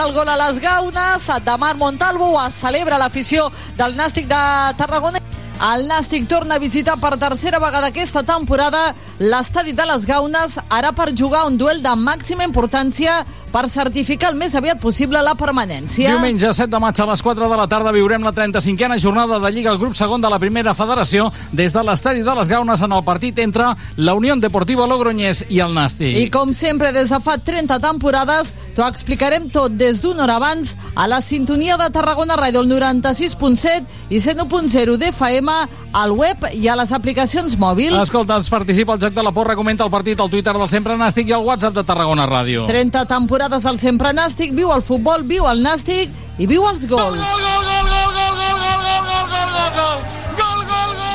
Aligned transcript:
arribat 0.00 0.06
el 0.06 0.14
gol 0.14 0.28
a 0.28 0.36
les 0.36 0.58
Gaunes, 0.60 1.44
de 1.44 1.56
Mar 1.58 1.76
Montalvo, 1.76 2.38
celebra 2.50 2.98
l'afició 2.98 3.50
del 3.76 3.96
Nàstic 3.96 4.26
de 4.28 4.74
Tarragona. 4.76 5.20
El 5.60 5.86
Nàstic 5.88 6.26
torna 6.28 6.54
a 6.54 6.58
visitar 6.58 6.96
per 6.96 7.18
tercera 7.18 7.58
vegada 7.60 7.88
aquesta 7.88 8.22
temporada 8.22 8.94
l'estadi 9.18 9.72
de 9.72 9.84
les 9.84 10.06
Gaunes, 10.06 10.58
ara 10.70 10.92
per 10.92 11.12
jugar 11.14 11.46
un 11.46 11.58
duel 11.58 11.82
de 11.82 11.94
màxima 11.96 12.44
importància 12.44 13.24
per 13.50 13.66
certificar 13.68 14.30
el 14.30 14.38
més 14.38 14.54
aviat 14.54 14.78
possible 14.80 15.20
la 15.22 15.34
permanència. 15.38 16.14
Diumenge 16.14 16.52
7 16.54 16.70
de 16.70 16.80
maig 16.82 17.00
a 17.00 17.06
les 17.10 17.22
4 17.22 17.48
de 17.50 17.58
la 17.58 17.66
tarda 17.70 17.92
viurem 17.94 18.22
la 18.22 18.32
35a 18.32 18.98
jornada 19.02 19.40
de 19.42 19.50
Lliga 19.50 19.72
al 19.72 19.80
grup 19.80 19.96
segon 19.98 20.22
de 20.22 20.30
la 20.30 20.38
primera 20.38 20.74
federació 20.78 21.30
des 21.52 21.74
de 21.74 21.82
l'estadi 21.82 22.22
de 22.22 22.34
les 22.38 22.48
Gaunes 22.48 22.82
en 22.86 22.94
el 22.94 23.04
partit 23.04 23.38
entre 23.42 23.72
la 23.96 24.14
Unió 24.14 24.36
Deportiva 24.36 24.86
Logroñés 24.86 25.42
i 25.48 25.58
el 25.60 25.74
Nàstic. 25.74 26.14
I 26.16 26.30
com 26.30 26.54
sempre 26.54 26.92
des 26.94 27.10
de 27.10 27.18
fa 27.20 27.36
30 27.38 27.80
temporades 27.82 28.54
t'ho 28.76 28.86
explicarem 28.86 29.50
tot 29.50 29.74
des 29.74 29.98
d'una 30.00 30.24
hora 30.24 30.38
abans 30.38 30.76
a 30.94 31.08
la 31.10 31.20
sintonia 31.20 31.76
de 31.80 31.90
Tarragona 31.90 32.38
Ràdio 32.38 32.62
el 32.62 32.70
96.7 32.70 33.82
i 34.10 34.20
101.0 34.22 34.96
d'FM 35.00 35.50
al 35.92 36.14
web 36.14 36.46
i 36.54 36.68
a 36.70 36.76
les 36.78 36.92
aplicacions 36.94 37.56
mòbils. 37.58 37.98
Escolta, 37.98 38.36
ens 38.38 38.50
participa 38.50 38.94
el 38.94 39.02
Joc 39.02 39.14
de 39.14 39.24
la 39.26 39.34
Porra, 39.34 39.56
comenta 39.58 39.82
el 39.84 39.90
partit 39.90 40.20
al 40.20 40.30
Twitter 40.30 40.54
del 40.54 40.68
Sempre 40.70 40.94
Nàstic 40.98 41.28
i 41.30 41.34
al 41.34 41.42
WhatsApp 41.42 41.74
de 41.74 41.84
Tarragona 41.86 42.28
Ràdio. 42.30 42.68
30 42.70 43.04
temporades 43.10 43.39
al 43.40 43.78
Sempre 43.80 44.12
Nàstic, 44.12 44.52
viu 44.52 44.68
el 44.74 44.82
futbol, 44.84 45.22
viu 45.24 45.46
el 45.48 45.62
Nàstic 45.64 46.10
i 46.36 46.46
viu 46.46 46.60
els 46.68 46.84
gols. 46.86 47.16
Gol, 47.16 47.40
gol, 47.40 47.64
gol, 47.64 47.88
gol, 47.88 48.12
gol, 48.12 48.36
gol, 48.36 48.84
gol, 49.08 49.24
gol, 49.30 49.48
gol, 49.48 49.96
gol, 50.36 50.60
gol, 50.68 50.90
gol. 51.00 51.10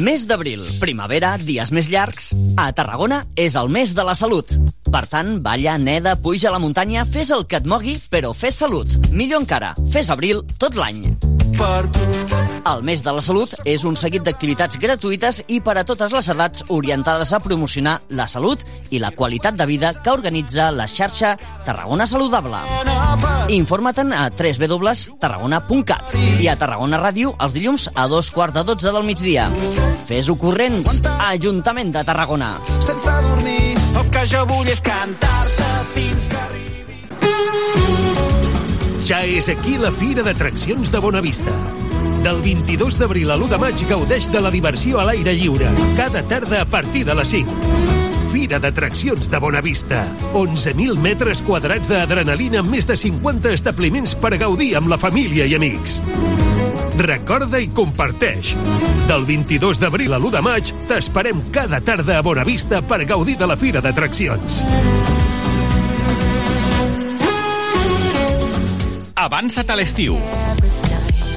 Mes 0.00 0.26
d'abril, 0.26 0.64
primavera, 0.80 1.36
dies 1.38 1.70
més 1.70 1.86
llargs. 1.92 2.32
A 2.58 2.72
Tarragona 2.74 3.22
és 3.36 3.54
el 3.54 3.70
mes 3.70 3.94
de 3.94 4.02
la 4.02 4.16
salut. 4.18 4.48
Per 4.90 5.06
tant, 5.06 5.38
balla, 5.44 5.78
neda, 5.78 6.16
puja 6.18 6.48
a 6.50 6.56
la 6.56 6.62
muntanya, 6.62 7.04
fes 7.06 7.30
el 7.30 7.46
que 7.46 7.60
et 7.60 7.66
mogui, 7.68 7.94
però 8.10 8.34
fes 8.34 8.58
salut. 8.64 8.88
Millor 9.12 9.44
encara, 9.44 9.74
fes 9.94 10.10
abril 10.10 10.42
tot 10.58 10.74
l'any. 10.74 11.29
El 11.60 12.82
mes 12.86 13.02
de 13.02 13.12
la 13.12 13.20
salut 13.24 13.50
és 13.68 13.82
un 13.88 13.96
seguit 13.98 14.22
d'activitats 14.24 14.78
gratuïtes 14.80 15.40
i 15.52 15.58
per 15.64 15.74
a 15.80 15.84
totes 15.84 16.12
les 16.14 16.28
edats 16.32 16.64
orientades 16.72 17.32
a 17.32 17.40
promocionar 17.42 17.96
la 18.16 18.26
salut 18.30 18.62
i 18.90 19.00
la 19.02 19.10
qualitat 19.16 19.56
de 19.58 19.66
vida 19.66 19.92
que 20.04 20.12
organitza 20.12 20.70
la 20.72 20.86
xarxa 20.88 21.34
Tarragona 21.66 22.06
Saludable. 22.06 22.60
Informa't-en 23.56 24.12
a 24.16 24.28
www.tarragona.cat 24.30 26.14
i 26.40 26.48
a 26.48 26.56
Tarragona 26.60 27.00
Ràdio 27.02 27.34
els 27.40 27.56
dilluns 27.56 27.88
a 27.94 28.06
dos 28.08 28.30
quarts 28.30 28.54
de 28.56 28.64
dotze 28.64 28.92
del 28.94 29.08
migdia. 29.08 29.48
Fes-ho 30.08 30.36
corrents, 30.38 31.02
Ajuntament 31.30 31.92
de 31.96 32.04
Tarragona. 32.04 32.54
sense 32.80 33.10
dormir, 33.28 33.76
el 33.96 34.10
que 34.10 34.26
jo 34.26 34.46
vull 34.46 34.68
és 34.68 34.80
cantar-te 34.80 35.69
Ja 39.10 39.24
és 39.26 39.48
aquí 39.50 39.72
la 39.74 39.90
Fira 39.90 40.22
d'Atraccions 40.22 40.92
de 40.94 40.98
Bonavista. 41.02 41.50
Del 42.22 42.36
22 42.44 42.94
d'abril 43.00 43.32
a 43.34 43.36
l'1 43.40 43.48
de 43.50 43.58
maig 43.58 43.80
gaudeix 43.90 44.28
de 44.30 44.38
la 44.38 44.52
diversió 44.54 45.00
a 45.02 45.06
l'aire 45.08 45.32
lliure, 45.34 45.66
cada 45.98 46.22
tarda 46.22 46.60
a 46.62 46.68
partir 46.70 47.02
de 47.08 47.16
les 47.18 47.32
5. 47.34 47.56
Fira 48.30 48.60
d'Atraccions 48.62 49.26
de 49.26 49.40
Bonavista. 49.42 50.04
11.000 50.30 50.94
metres 51.02 51.42
quadrats 51.42 51.90
d'adrenalina 51.90 52.60
amb 52.62 52.70
més 52.70 52.86
de 52.86 52.94
50 52.94 53.50
establiments 53.50 54.14
per 54.14 54.36
gaudir 54.38 54.76
amb 54.78 54.86
la 54.86 54.98
família 55.02 55.42
i 55.42 55.56
amics. 55.58 55.98
Recorda 57.02 57.58
i 57.58 57.66
comparteix. 57.66 58.54
Del 59.10 59.26
22 59.26 59.82
d'abril 59.82 60.14
a 60.14 60.22
l'1 60.22 60.36
de 60.38 60.44
maig 60.46 60.70
t'esperem 60.86 61.42
cada 61.50 61.82
tarda 61.82 62.20
a 62.20 62.22
Bonavista 62.22 62.78
per 62.78 63.02
gaudir 63.10 63.34
de 63.42 63.50
la 63.50 63.58
Fira 63.58 63.82
d'Atraccions. 63.82 64.62
Avança't 69.20 69.68
a 69.68 69.76
l'estiu. 69.76 70.16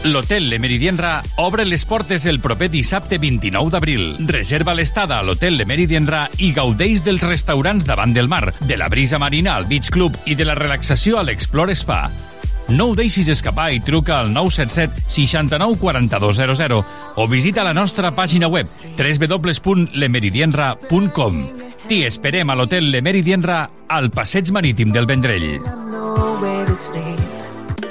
L'Hotel 0.08 0.48
Le 0.50 0.58
Meridienra 0.58 1.22
obre 1.36 1.66
les 1.66 1.84
portes 1.84 2.26
el 2.26 2.40
proper 2.40 2.70
dissabte 2.72 3.18
29 3.20 3.70
d'abril. 3.74 4.16
Reserva 4.30 4.74
l'estada 4.74 5.20
a 5.20 5.24
l'Hotel 5.24 5.58
Le 5.60 5.66
Meridienra 5.68 6.30
i 6.40 6.54
gaudeix 6.56 7.04
dels 7.04 7.22
restaurants 7.28 7.84
davant 7.84 8.14
del 8.16 8.30
mar, 8.32 8.54
de 8.62 8.78
la 8.80 8.88
brisa 8.88 9.20
marina 9.20 9.58
al 9.58 9.68
Beach 9.68 9.92
Club 9.92 10.16
i 10.24 10.36
de 10.40 10.48
la 10.48 10.56
relaxació 10.56 11.20
a 11.20 11.28
l'Explore 11.28 11.76
Spa. 11.76 12.08
No 12.72 12.88
ho 12.88 12.96
deixis 12.96 13.28
escapar 13.28 13.76
i 13.76 13.84
truca 13.84 14.16
al 14.22 14.32
977 14.32 15.12
69 15.12 15.76
4200 15.84 16.80
o 17.20 17.28
visita 17.28 17.68
la 17.68 17.76
nostra 17.76 18.16
pàgina 18.16 18.48
web 18.48 18.64
www.lemeridienra.com. 18.96 21.44
T'hi 21.84 22.08
esperem 22.08 22.48
a 22.48 22.56
l'Hotel 22.56 22.96
Le 22.96 23.04
Meridienra 23.04 23.68
al 23.92 24.08
Passeig 24.12 24.52
Marítim 24.56 24.96
del 24.96 25.04
Vendrell. 25.06 25.60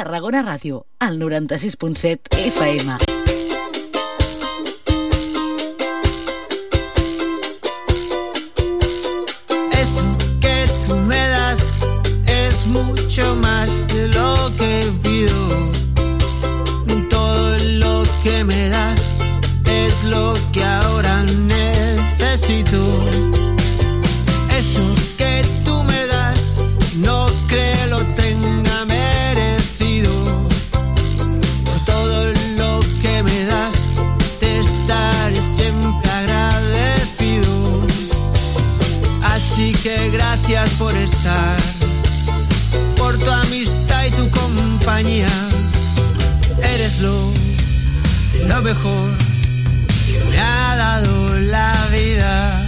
Tarragona 0.00 0.40
Ràdio, 0.40 0.86
al 0.98 1.18
96.7 1.20 2.40
FM. 2.48 3.19
Por 40.80 40.96
estar, 40.96 41.58
por 42.96 43.18
tu 43.18 43.30
amistad 43.30 44.06
y 44.06 44.10
tu 44.12 44.30
compañía. 44.30 45.28
Eres 46.74 47.00
lo, 47.00 47.32
lo 48.48 48.62
mejor 48.62 49.10
que 50.06 50.24
me 50.30 50.38
ha 50.38 50.76
dado 50.76 51.38
la 51.40 51.74
vida. 51.92 52.64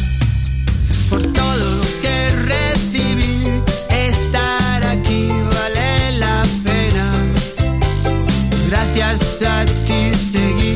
Por 1.09 1.23
todo 1.23 1.57
lo 1.57 1.81
que 2.03 2.17
recibí, 2.53 3.47
estar 3.89 4.83
aquí 4.95 5.29
vale 5.55 6.19
la 6.19 6.43
pena. 6.63 7.07
Gracias 8.69 9.43
a 9.43 9.65
ti 9.87 10.15
seguí 10.15 10.72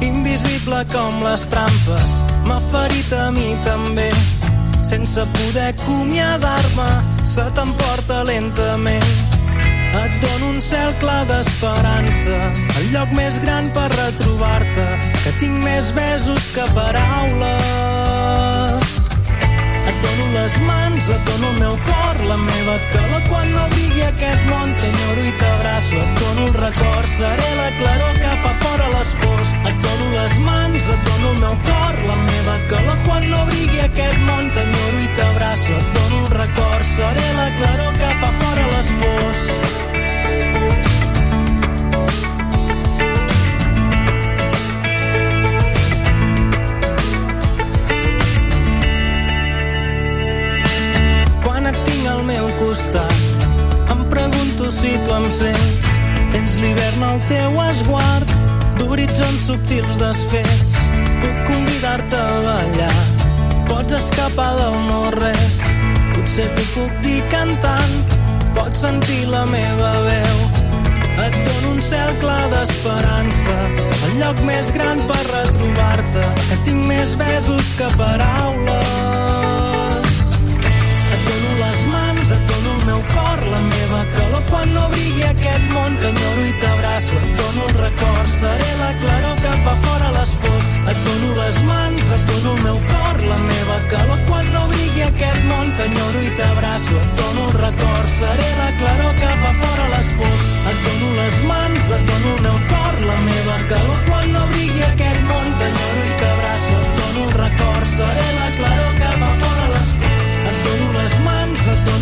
invisible 0.00 0.84
com 0.92 1.22
les 1.24 1.46
trampes, 1.52 2.10
m'ha 2.44 2.60
ferit 2.72 3.12
a 3.16 3.30
mi 3.30 3.54
també. 3.64 4.10
Sense 4.86 5.22
poder 5.38 5.74
acomiadar-me, 5.74 6.90
se 7.26 7.44
t'emporta 7.56 8.22
lentament. 8.24 9.10
Et 9.96 10.12
dono 10.20 10.50
un 10.52 10.60
cel 10.62 10.92
clar 11.00 11.24
d'esperança, 11.30 12.38
el 12.78 12.84
lloc 12.92 13.08
més 13.16 13.40
gran 13.42 13.70
per 13.74 13.88
retrobar-te, 13.94 14.86
que 15.24 15.32
tinc 15.40 15.56
més 15.64 15.92
besos 15.96 16.50
que 16.54 16.64
paraules. 16.76 17.96
Et 19.86 19.96
dono 20.04 20.26
les 20.34 20.54
mans, 20.68 21.02
et 21.16 21.22
dono 21.30 21.46
el 21.54 21.58
meu 21.64 21.76
cor, 21.88 22.16
la 22.30 22.38
meva 22.44 22.76
calor 22.92 23.22
quan 23.30 23.46
no 23.54 23.64
brigui 23.72 24.02
aquest 24.10 24.42
món. 24.50 24.68
T'enyoro 24.82 25.22
i 25.24 25.32
t'abraço, 25.40 25.96
et 26.04 26.12
dono 26.20 26.42
el 26.50 26.54
record, 26.60 27.08
seré 27.16 27.50
la 27.62 27.70
claror 27.80 28.14
que 28.22 28.32
fa 28.44 28.52
fora 28.62 28.86
les 28.98 29.05
pors. 29.22 29.52
Et 29.70 29.76
dono 29.86 30.06
les 30.16 30.38
mans, 30.48 30.88
et 30.94 31.06
dono 31.10 31.30
el 31.32 31.38
meu 31.44 31.56
cor, 31.68 32.02
la 32.10 32.18
meva 32.24 32.56
calor 32.72 32.98
quan 33.06 33.30
no 33.30 33.44
brigui 33.52 33.80
aquest 33.88 34.18
món. 34.28 34.50
T'enyoro 34.56 35.04
i 35.04 35.08
t'abraço, 35.20 35.78
et 35.80 35.94
dono 35.98 36.24
el 36.24 36.32
record, 36.40 36.90
seré 36.96 37.28
la 37.40 37.48
claror 37.60 38.02
que 38.02 38.12
fa 38.22 38.34
fora 38.42 38.68
les 38.76 38.94
pors. 39.04 39.46
costat. 52.76 53.12
Em 53.90 54.04
pregunto 54.10 54.70
si 54.70 54.98
tu 55.04 55.14
em 55.14 55.30
sents. 55.30 55.88
Tens 56.30 56.56
l'hivern 56.60 57.02
al 57.02 57.20
teu 57.28 57.60
esguard, 57.68 58.28
d'horitzons 58.78 59.46
subtils 59.48 59.98
desfets. 60.00 60.76
Puc 61.22 61.42
convidar-te 61.48 62.20
a 62.20 62.40
ballar, 62.46 62.96
pots 63.68 63.96
escapar 63.98 64.52
del 64.58 64.76
no-res. 64.88 65.58
Potser 66.14 66.48
t'ho 66.56 66.66
puc 66.74 66.96
dir 67.04 67.20
cantant, 67.32 68.16
pots 68.56 68.86
sentir 68.86 69.24
la 69.32 69.44
meva 69.50 69.92
veu. 70.06 70.42
Et 71.26 71.38
dono 71.46 71.74
un 71.74 71.80
cel 71.82 72.12
clar 72.20 72.42
d'esperança, 72.52 73.56
el 74.08 74.18
lloc 74.20 74.42
més 74.48 74.72
gran 74.76 75.00
per 75.08 75.22
retrobar-te, 75.30 76.26
que 76.50 76.60
tinc 76.68 76.84
més 76.90 77.16
besos 77.20 77.72
que 77.78 77.88
paraules. 77.96 79.25
La 83.56 83.62
meva 83.62 84.00
calor 84.14 84.42
quan 84.50 84.72
no 84.74 84.84
brigui 84.92 85.22
aquest 85.24 85.64
món. 85.72 85.96
T'enyoro 86.00 86.42
i 86.44 86.54
t'abraço, 86.60 87.14
et 87.22 87.30
dono 87.40 87.62
el 87.68 87.74
record, 87.84 88.28
seré 88.40 88.70
la 88.82 88.90
claror 89.00 89.36
que 89.44 89.52
fa 89.64 89.74
fora 89.84 90.08
les 90.16 90.32
pors. 90.42 90.66
Et 90.92 90.98
dono 91.06 91.30
les 91.40 91.56
mans, 91.70 92.10
et 92.16 92.22
dono 92.30 92.52
el 92.56 92.60
meu 92.66 92.78
cor, 92.90 93.16
la 93.32 93.38
meva 93.46 93.78
calor 93.92 94.20
quan 94.28 94.50
no 94.54 94.62
brigui 94.72 95.04
aquest 95.08 95.42
món. 95.50 95.72
T'enyoro 95.78 96.24
i 96.28 96.30
t'abraço, 96.40 97.00
et 97.04 97.10
dono 97.20 97.48
el 97.48 97.56
record, 97.64 98.06
seré 98.20 98.50
la 98.60 98.70
claror 98.80 99.14
que 99.22 99.32
fa 99.42 99.52
fora 99.62 99.86
les 99.94 100.12
pors. 100.20 100.46
Et 100.72 100.78
dono 100.86 101.08
les 101.20 101.36
mans, 101.52 101.90
et 101.96 102.06
dono 102.12 102.34
el 102.36 102.40
meu 102.48 102.58
cor, 102.74 102.94
la 103.10 103.18
meva 103.30 103.58
calor 103.72 104.00
quan 104.10 104.32
no 104.36 104.46
brigui 104.52 104.86
aquest 104.92 105.22
món. 105.32 105.52
T'enyoro 105.62 106.06
i 106.10 106.16
t'abraço, 106.22 106.76
et 106.84 106.94
dono 107.00 107.28
el 107.28 107.36
record, 107.42 107.92
seré 107.96 108.28
la 108.40 108.48
claror 108.60 108.94
que 109.00 109.12
fa 109.22 109.30
fora 109.44 109.66
les 109.76 109.90
pors. 110.04 110.32
Et 110.50 110.58
dono 110.68 110.88
les 111.00 111.20
mans, 111.30 111.68
et 111.72 111.80
dono 111.88 111.95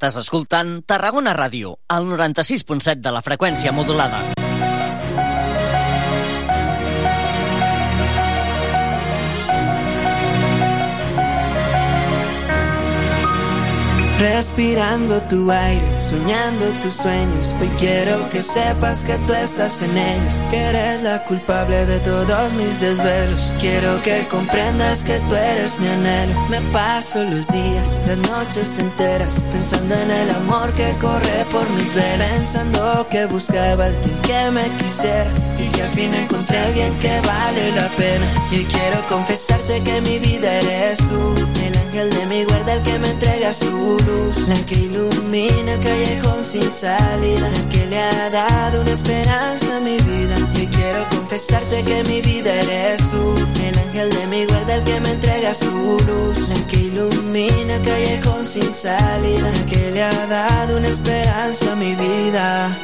Estàs 0.00 0.16
escoltant 0.16 0.68
Tarragona 0.88 1.34
Ràdio, 1.36 1.74
al 1.92 2.06
96.7 2.08 3.02
de 3.04 3.10
la 3.12 3.20
freqüència 3.20 3.68
modulada. 3.68 4.22
Respirando 14.22 15.20
tu 15.28 15.42
aire, 15.52 15.99
soñando 16.10 16.66
tus 16.82 16.94
sueños. 16.94 17.54
Hoy 17.60 17.70
quiero 17.78 18.28
que 18.30 18.42
sepas 18.42 19.04
que 19.04 19.14
tú 19.26 19.32
estás 19.32 19.80
en 19.82 19.96
ellos, 19.96 20.34
que 20.50 20.56
eres 20.56 21.02
la 21.02 21.24
culpable 21.24 21.86
de 21.86 22.00
todos 22.00 22.52
mis 22.54 22.80
desvelos. 22.80 23.52
Quiero 23.60 24.02
que 24.02 24.26
comprendas 24.28 25.04
que 25.04 25.20
tú 25.28 25.34
eres 25.36 25.78
mi 25.78 25.86
anhelo. 25.86 26.34
Me 26.48 26.60
paso 26.72 27.22
los 27.22 27.46
días, 27.48 28.00
las 28.08 28.18
noches 28.18 28.78
enteras, 28.78 29.40
pensando 29.52 29.94
en 29.94 30.10
el 30.10 30.30
amor 30.30 30.72
que 30.72 30.90
corre 31.00 31.44
por 31.52 31.68
mis 31.70 31.94
venas. 31.94 32.32
Pensando 32.32 33.06
que 33.10 33.26
buscaba 33.26 33.84
alguien 33.84 34.16
que 34.22 34.50
me 34.50 34.66
quisiera 34.78 35.30
y 35.58 35.68
que 35.68 35.82
al 35.82 35.90
fin 35.90 36.12
encontré 36.14 36.58
a 36.58 36.66
alguien 36.66 36.92
que 36.98 37.20
vale 37.20 37.70
la 37.72 37.88
pena. 37.90 38.26
Y 38.50 38.56
hoy 38.56 38.64
quiero 38.64 39.06
confesarte 39.08 39.80
que 39.82 40.00
mi 40.00 40.18
vida 40.18 40.52
eres 40.60 40.98
tú, 40.98 41.34
ángel 41.90 42.10
de 42.10 42.26
mi 42.26 42.44
guarda, 42.44 42.74
el 42.74 42.82
que 42.82 42.98
me 43.00 43.10
entrega 43.10 43.52
su 43.52 43.70
luz, 43.70 44.48
la 44.48 44.56
que 44.64 44.74
ilumina 44.76 45.72
el 45.72 45.80
callejón 45.80 46.44
sin 46.44 46.70
salida, 46.70 47.48
la 47.50 47.68
que 47.68 47.86
le 47.86 47.98
ha 47.98 48.30
dado 48.30 48.82
una 48.82 48.92
esperanza 48.92 49.76
a 49.76 49.80
mi 49.80 49.96
vida. 49.96 50.36
Y 50.54 50.66
quiero 50.68 51.08
confesarte 51.10 51.82
que 51.82 52.04
mi 52.04 52.20
vida 52.20 52.54
eres 52.54 53.00
tú, 53.10 53.34
el 53.64 53.78
ángel 53.78 54.10
de 54.10 54.26
mi 54.28 54.46
guarda, 54.46 54.76
el 54.76 54.84
que 54.84 55.00
me 55.00 55.10
entrega 55.10 55.52
su 55.52 55.70
luz, 55.70 56.48
la 56.48 56.66
que 56.68 56.76
ilumina 56.76 57.74
el 57.74 57.82
callejón 57.82 58.46
sin 58.46 58.72
salida, 58.72 59.50
la 59.50 59.66
que 59.66 59.90
le 59.90 60.02
ha 60.04 60.26
dado 60.26 60.76
una 60.78 60.88
esperanza 60.88 61.72
a 61.72 61.76
mi 61.76 61.94
vida. 61.96 62.78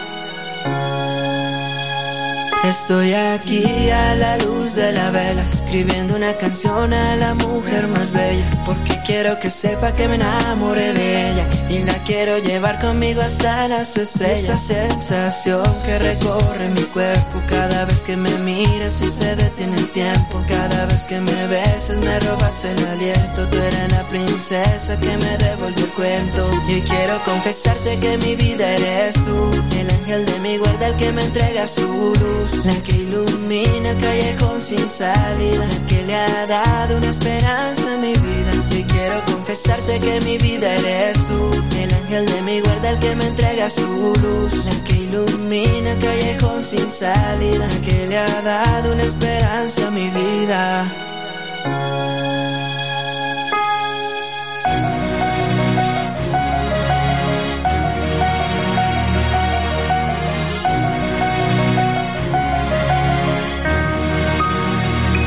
Estoy 2.65 3.15
aquí 3.15 3.91
a 3.91 4.17
la 4.17 4.37
luz 4.39 4.75
de 4.75 4.91
la 4.91 5.11
vela, 5.11 5.43
escribiendo 5.43 6.17
una 6.17 6.35
canción 6.35 6.93
a 6.93 7.15
la 7.15 7.35
mujer 7.35 7.87
más 7.87 8.11
bella, 8.11 8.63
porque 8.65 8.99
quiero 9.07 9.39
que 9.39 9.51
sepa 9.51 9.93
que 9.93 10.09
me 10.09 10.17
enamoré 10.17 10.93
de 10.93 11.31
ella 11.31 11.49
y 11.71 11.85
la 11.85 11.95
quiero 12.05 12.39
llevar 12.39 12.81
conmigo 12.81 13.23
hasta 13.23 13.69
las 13.69 13.97
estrellas. 13.97 14.43
Esa 14.43 14.57
sensación 14.57 15.65
que 15.85 15.99
recorre 15.99 16.69
mi 16.71 16.83
cuerpo 16.83 17.41
cada 17.49 17.85
vez 17.85 18.03
que 18.03 18.17
me 18.17 18.37
miras 18.39 19.01
y 19.01 19.09
se 19.09 19.37
detiene 19.37 19.77
el 19.77 19.89
tiempo, 19.91 20.43
cada 20.49 20.87
vez 20.87 21.07
que 21.07 21.21
me 21.21 21.47
besas 21.47 21.99
me 21.99 22.19
robas 22.21 22.65
el 22.65 22.85
aliento. 22.85 23.47
Tú 23.49 23.59
eres 23.59 23.93
la 23.93 24.03
princesa 24.09 24.99
que 24.99 25.17
me 25.17 25.39
devolvió 25.39 25.85
el 25.85 25.93
cuento 25.93 26.51
y 26.69 26.81
quiero 26.81 27.23
confesarte 27.25 27.99
que 27.99 28.19
mi 28.19 28.35
vida 28.35 28.69
eres 28.75 29.15
tú, 29.25 29.51
el 29.79 29.89
ángel 29.89 30.27
de 30.27 30.39
mi 30.41 30.59
guarda, 30.59 30.89
el 30.89 30.97
que 30.97 31.13
me 31.13 31.25
entrega 31.25 31.67
su 31.67 31.83
luz 31.87 32.56
la 32.65 32.75
que 32.83 32.93
ilumina 32.93 33.91
el 33.91 33.99
callejón 33.99 34.61
sin 34.61 34.89
salida, 34.89 35.67
que 35.89 36.03
le 36.05 36.15
ha 36.15 36.47
dado 36.47 36.97
una 36.97 37.09
esperanza 37.09 37.95
a 37.95 37.97
mi 37.99 38.13
vida. 38.13 38.53
Y 38.71 38.85
quiero 38.85 39.25
confesarte 39.25 40.01
que 40.01 40.21
mi 40.21 40.39
vida 40.39 40.75
eres 40.75 41.17
tú, 41.27 41.51
el 41.79 41.95
ángel 41.95 42.27
de 42.27 42.43
mi 42.43 42.61
guarda, 42.61 42.91
el 42.91 42.99
que 42.99 43.15
me 43.17 43.27
entrega 43.27 43.69
su 43.71 43.87
luz, 43.87 44.65
la 44.65 44.85
que 44.85 44.95
ilumina 44.95 45.93
el 45.93 45.99
callejón 45.99 46.63
sin 46.63 46.89
salida, 46.89 47.69
que 47.85 48.07
le 48.07 48.19
ha 48.19 48.43
dado 48.43 48.93
una 48.93 49.03
esperanza 49.03 49.89
a 49.89 49.91
mi 49.91 50.09
vida. 50.09 50.87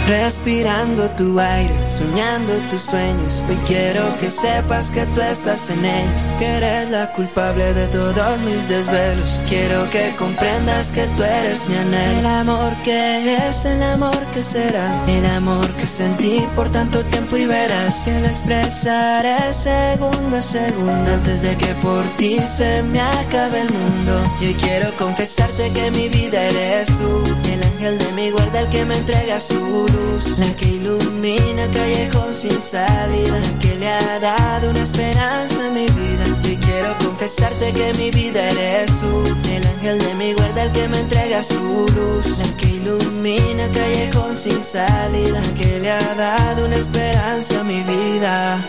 Respirando 0.10 1.08
tu 1.12 1.40
aire, 1.40 1.72
soñando 1.86 2.54
tus 2.72 2.82
sueños. 2.82 3.44
Hoy 3.48 3.56
quiero 3.68 4.18
que 4.18 4.32
sepas 4.32 4.90
que 4.90 5.06
tú 5.14 5.22
estás 5.22 5.70
en 5.70 5.86
ellos, 5.86 6.34
que 6.40 6.46
eres 6.48 6.90
la 6.90 7.12
culpable 7.12 7.76
de 7.76 7.86
todos 7.90 8.42
mis 8.42 8.68
desvelos. 8.68 9.40
Quiero 9.48 9.88
que 9.92 10.16
comprendas 10.18 10.92
que 10.92 11.06
tú 11.16 11.22
eres 11.22 11.70
mi 11.70 11.76
anhelo. 11.76 12.20
El 12.22 12.26
amor 12.26 12.74
que 12.84 13.38
es, 13.38 13.66
el 13.66 13.84
amor 13.84 14.20
que 14.34 14.42
será, 14.42 15.06
el 15.08 15.28
amor 15.28 15.72
que 15.76 15.86
sentí 15.86 16.44
por 16.56 16.72
tanto 16.72 17.04
tiempo 17.06 17.38
y 17.38 17.46
verás 17.46 17.98
que 18.04 18.20
lo 18.20 18.30
expresaré 18.30 19.54
segundo 19.54 20.38
a 20.38 20.42
segundo 20.42 21.12
antes 21.12 21.44
de 21.44 21.56
que 21.56 21.76
por 21.84 22.04
ti 22.18 22.40
se 22.40 22.82
me 22.82 23.00
acabe 23.00 23.62
el 23.62 23.72
mundo. 23.72 24.24
Y 24.42 24.48
hoy 24.48 24.54
quiero 24.56 24.92
confesarte 24.98 25.72
que 25.72 25.92
mi 25.92 26.10
vida 26.10 26.42
eres 26.46 26.88
tú, 26.98 27.24
el 27.46 27.62
ángel 27.62 28.00
de 28.00 28.12
mi 28.14 28.32
guarda, 28.32 28.62
el 28.62 28.70
que 28.70 28.86
me 28.86 28.98
entrega 28.98 29.40
su 29.40 29.54
luz 29.54 29.99
la 30.38 30.54
que 30.56 30.66
ilumina 30.66 31.64
el 31.64 31.72
callejón 31.72 32.34
sin 32.34 32.62
salida, 32.62 33.40
que 33.60 33.76
le 33.76 33.88
ha 33.88 34.20
dado 34.20 34.70
una 34.70 34.82
esperanza 34.82 35.68
a 35.68 35.70
mi 35.72 35.86
vida. 35.86 36.26
Y 36.44 36.58
quiero 36.58 36.98
confesarte 36.98 37.74
que 37.74 37.94
mi 37.94 38.12
vida 38.12 38.50
eres 38.52 38.92
tú, 39.00 39.26
el 39.50 39.68
ángel 39.68 40.00
de 40.00 40.16
mi 40.16 40.34
guarda, 40.34 40.64
el 40.64 40.72
que 40.72 40.88
me 40.88 41.00
entrega 41.00 41.44
su 41.44 41.60
luz, 41.60 42.38
la 42.38 42.58
que 42.58 42.68
ilumina 42.68 43.66
el 43.66 43.72
callejón 43.72 44.36
sin 44.36 44.62
salida, 44.64 45.42
que 45.58 45.80
le 45.80 45.92
ha 45.92 46.16
dado 46.16 46.66
una 46.66 46.76
esperanza 46.76 47.60
a 47.60 47.64
mi 47.64 47.82
vida. 47.84 48.60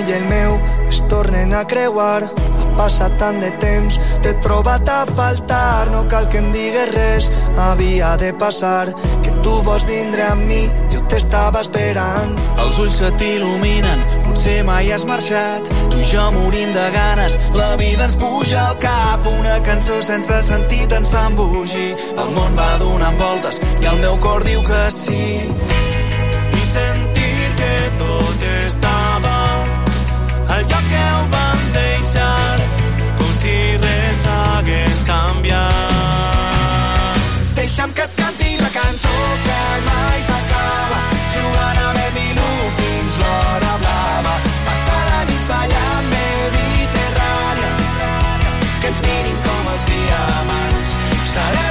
Camí 0.00 0.10
i 0.10 0.14
el 0.14 0.24
meu 0.28 0.60
es 0.88 1.02
tornen 1.08 1.52
a 1.54 1.64
creuar. 1.64 2.24
Ha 2.58 2.66
passat 2.76 3.12
tant 3.18 3.40
de 3.40 3.50
temps, 3.60 3.98
t'he 4.22 4.32
trobat 4.42 4.88
a 4.88 5.04
faltar. 5.06 5.90
No 5.90 6.06
cal 6.08 6.28
que 6.28 6.38
em 6.38 6.52
digues 6.52 6.92
res, 6.94 7.30
havia 7.56 8.16
de 8.16 8.32
passar. 8.32 8.92
Que 9.22 9.30
tu 9.42 9.62
vols 9.62 9.84
vindre 9.84 10.22
amb 10.22 10.46
mi, 10.46 10.68
jo 10.90 11.00
t'estava 11.08 11.60
esperant. 11.60 12.36
Els 12.58 12.78
ulls 12.78 12.98
se 12.98 13.10
t'il·luminen, 13.16 14.04
potser 14.24 14.62
mai 14.64 14.92
has 14.92 15.04
marxat. 15.04 15.68
Tu 15.90 16.00
i 16.00 16.04
jo 16.04 16.30
morim 16.32 16.72
de 16.72 16.90
ganes, 16.94 17.38
la 17.54 17.76
vida 17.76 18.04
ens 18.04 18.16
puja 18.16 18.68
al 18.68 18.78
cap. 18.78 19.26
Una 19.26 19.60
cançó 19.62 20.00
sense 20.02 20.42
sentit 20.42 20.92
ens 20.92 21.10
fa 21.10 21.26
embogir. 21.28 21.94
El 22.16 22.34
món 22.36 22.56
va 22.56 22.76
donant 22.78 23.18
voltes 23.18 23.60
i 23.80 23.86
el 23.86 24.00
meu 24.00 24.18
cor 24.18 24.44
diu 24.44 24.62
que 24.62 24.84
sí. 24.90 25.89
Res 34.20 34.26
hagués 34.26 35.00
canviat. 35.06 35.60
Deixa'm 37.54 37.92
que 37.92 38.02
et 38.02 38.14
canti 38.16 38.56
la 38.60 38.68
cançó 38.68 39.08
que 39.44 39.60
mai 39.86 40.22
s'acaba, 40.28 41.00
jugant 41.34 41.78
a 41.86 41.92
Bemilú 41.96 42.50
fins 42.76 43.14
l'hora 43.22 43.72
blava, 43.82 44.34
passar 44.66 45.02
la 45.10 45.24
nit 45.30 45.44
ballant 45.48 46.06
Mediterrània, 46.12 47.72
que 48.80 48.88
ens 48.92 49.00
mirin 49.06 49.38
com 49.48 49.64
els 49.74 49.84
diamants. 49.90 50.90
Serem 51.32 51.69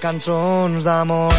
Cançons 0.00 0.80
d'amor. 0.82 1.34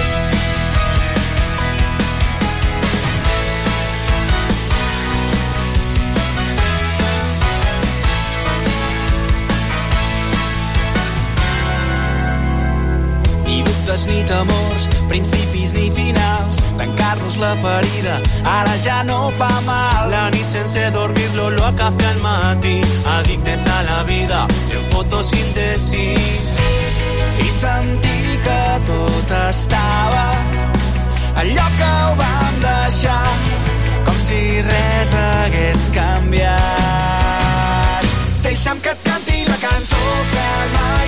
Ni 13.45 13.63
dubtes 13.63 14.05
ni 14.05 14.21
temors, 14.29 14.85
principis 15.09 15.73
ni 15.73 15.89
finals. 15.89 16.61
Tancar-nos 16.77 17.39
la 17.41 17.55
ferida, 17.65 18.19
ara 18.45 18.77
ja 18.77 19.01
no 19.01 19.31
fa 19.39 19.49
mal. 19.65 20.13
La 20.13 20.29
nit 20.29 20.45
sense 20.53 20.85
dormir, 20.93 21.31
l'olor 21.33 21.71
a 21.71 21.73
cafè 21.81 22.13
al 22.13 22.21
matí. 22.21 22.77
Addictes 23.17 23.65
a 23.65 23.81
la 23.89 24.03
vida, 24.03 24.45
en 24.69 24.85
fotosíntesis. 24.93 26.80
I 27.45 27.47
sentir 27.49 28.39
que 28.45 28.61
tot 28.89 29.29
estava 29.49 30.25
al 31.41 31.47
lloc 31.55 31.73
que 31.81 31.91
ho 32.05 32.11
vam 32.19 32.53
deixar, 32.65 33.31
com 34.05 34.17
si 34.27 34.41
res 34.67 35.11
hagués 35.17 35.81
canviat. 35.95 36.59
Deixa'm 38.45 38.77
que 38.85 38.91
et 38.95 39.01
canti 39.09 39.37
la 39.47 39.57
cançó 39.67 40.03
que 40.33 40.49
mai 40.75 41.00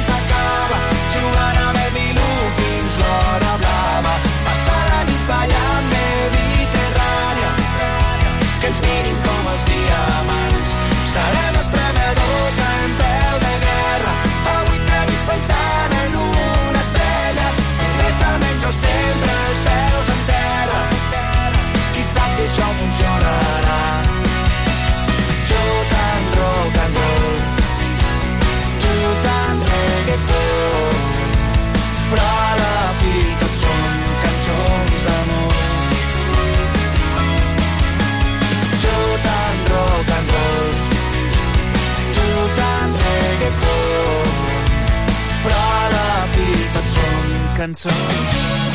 So. 47.72 48.73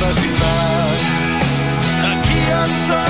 pražinách. 0.00 1.00
Taký, 2.00 2.38
jak 2.48 2.72
sa 2.88 3.00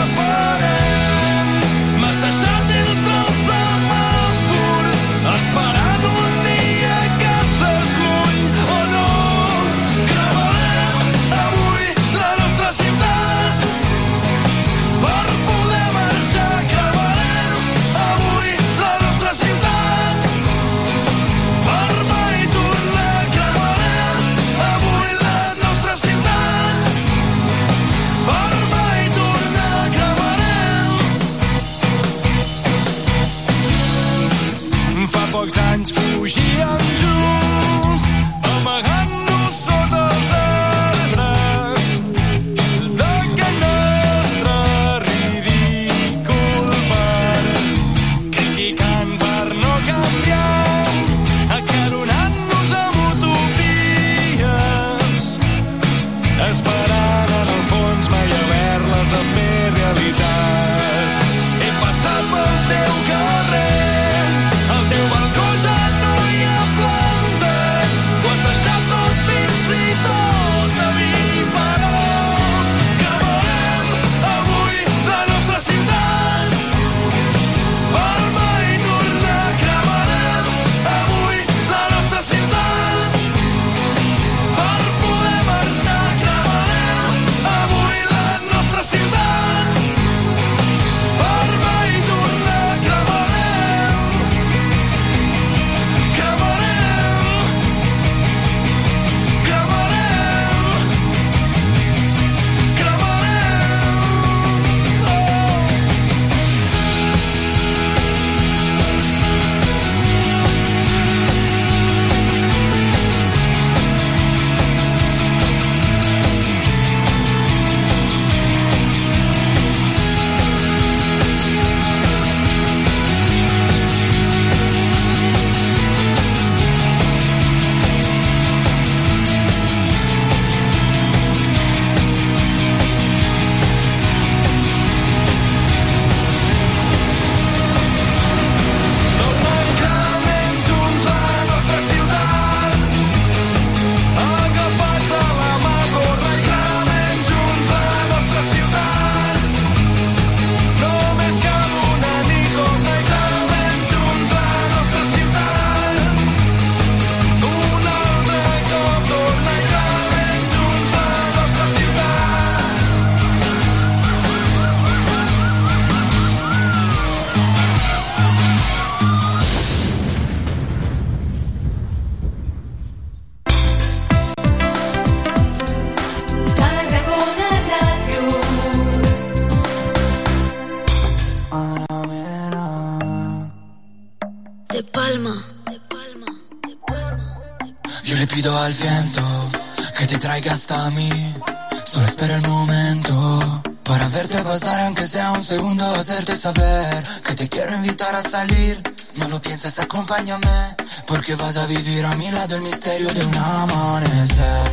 invitar 198.01 198.17
a 198.17 198.23
salir. 198.23 198.83
No 199.17 199.29
lo 199.29 199.43
pienses, 199.43 199.79
acompáñame, 199.79 200.77
porque 201.07 201.35
vas 201.35 201.57
a 201.57 201.67
vivir 201.67 202.05
a 202.05 202.15
mi 202.17 202.31
lado 202.31 202.57
el 202.57 202.63
misterio 202.63 203.13
de 203.13 203.25
un 203.25 203.35
amanecer. 203.35 204.73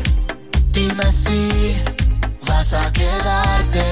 Dime 0.71 1.11
si 1.11 1.81
vas 2.47 2.73
a 2.73 2.91
quedarte, 2.93 3.83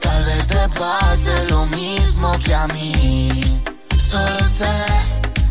tal 0.00 0.24
vez 0.24 0.46
te 0.48 0.68
pase 0.78 1.44
lo 1.50 1.66
mismo 1.66 2.38
que 2.44 2.54
a 2.54 2.66
mí. 2.68 3.62
Solo 4.10 4.40
sé 4.58 4.76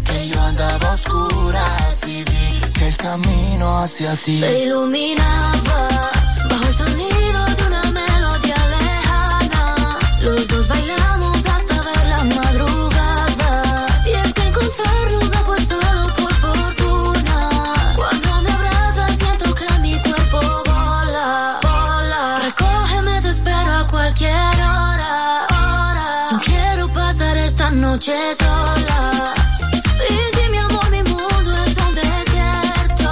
que 0.03 0.27
yo 0.29 0.41
andaba 0.41 0.91
a 0.91 0.93
oscuras 0.95 2.07
y 2.07 2.23
vi 2.23 2.71
que 2.73 2.87
el 2.89 2.97
camino 2.97 3.83
hacia 3.83 4.15
ti 4.17 4.39
Se 4.39 4.63
iluminaba 4.63 6.11
bajo 6.49 6.67
el 6.67 6.73
sonido 6.75 7.45
de 7.57 7.63
una 7.67 7.83
melodía 7.83 8.67
lejana. 8.75 9.75
Los 10.21 10.47
noche 27.99 28.33
sola. 28.35 29.33
Sin 30.07 30.31
ti, 30.31 30.49
mi 30.49 30.57
amor, 30.57 30.89
mi 30.89 31.03
mundo 31.03 31.51
es 31.65 31.75
un 31.85 31.93
desierto. 31.93 33.11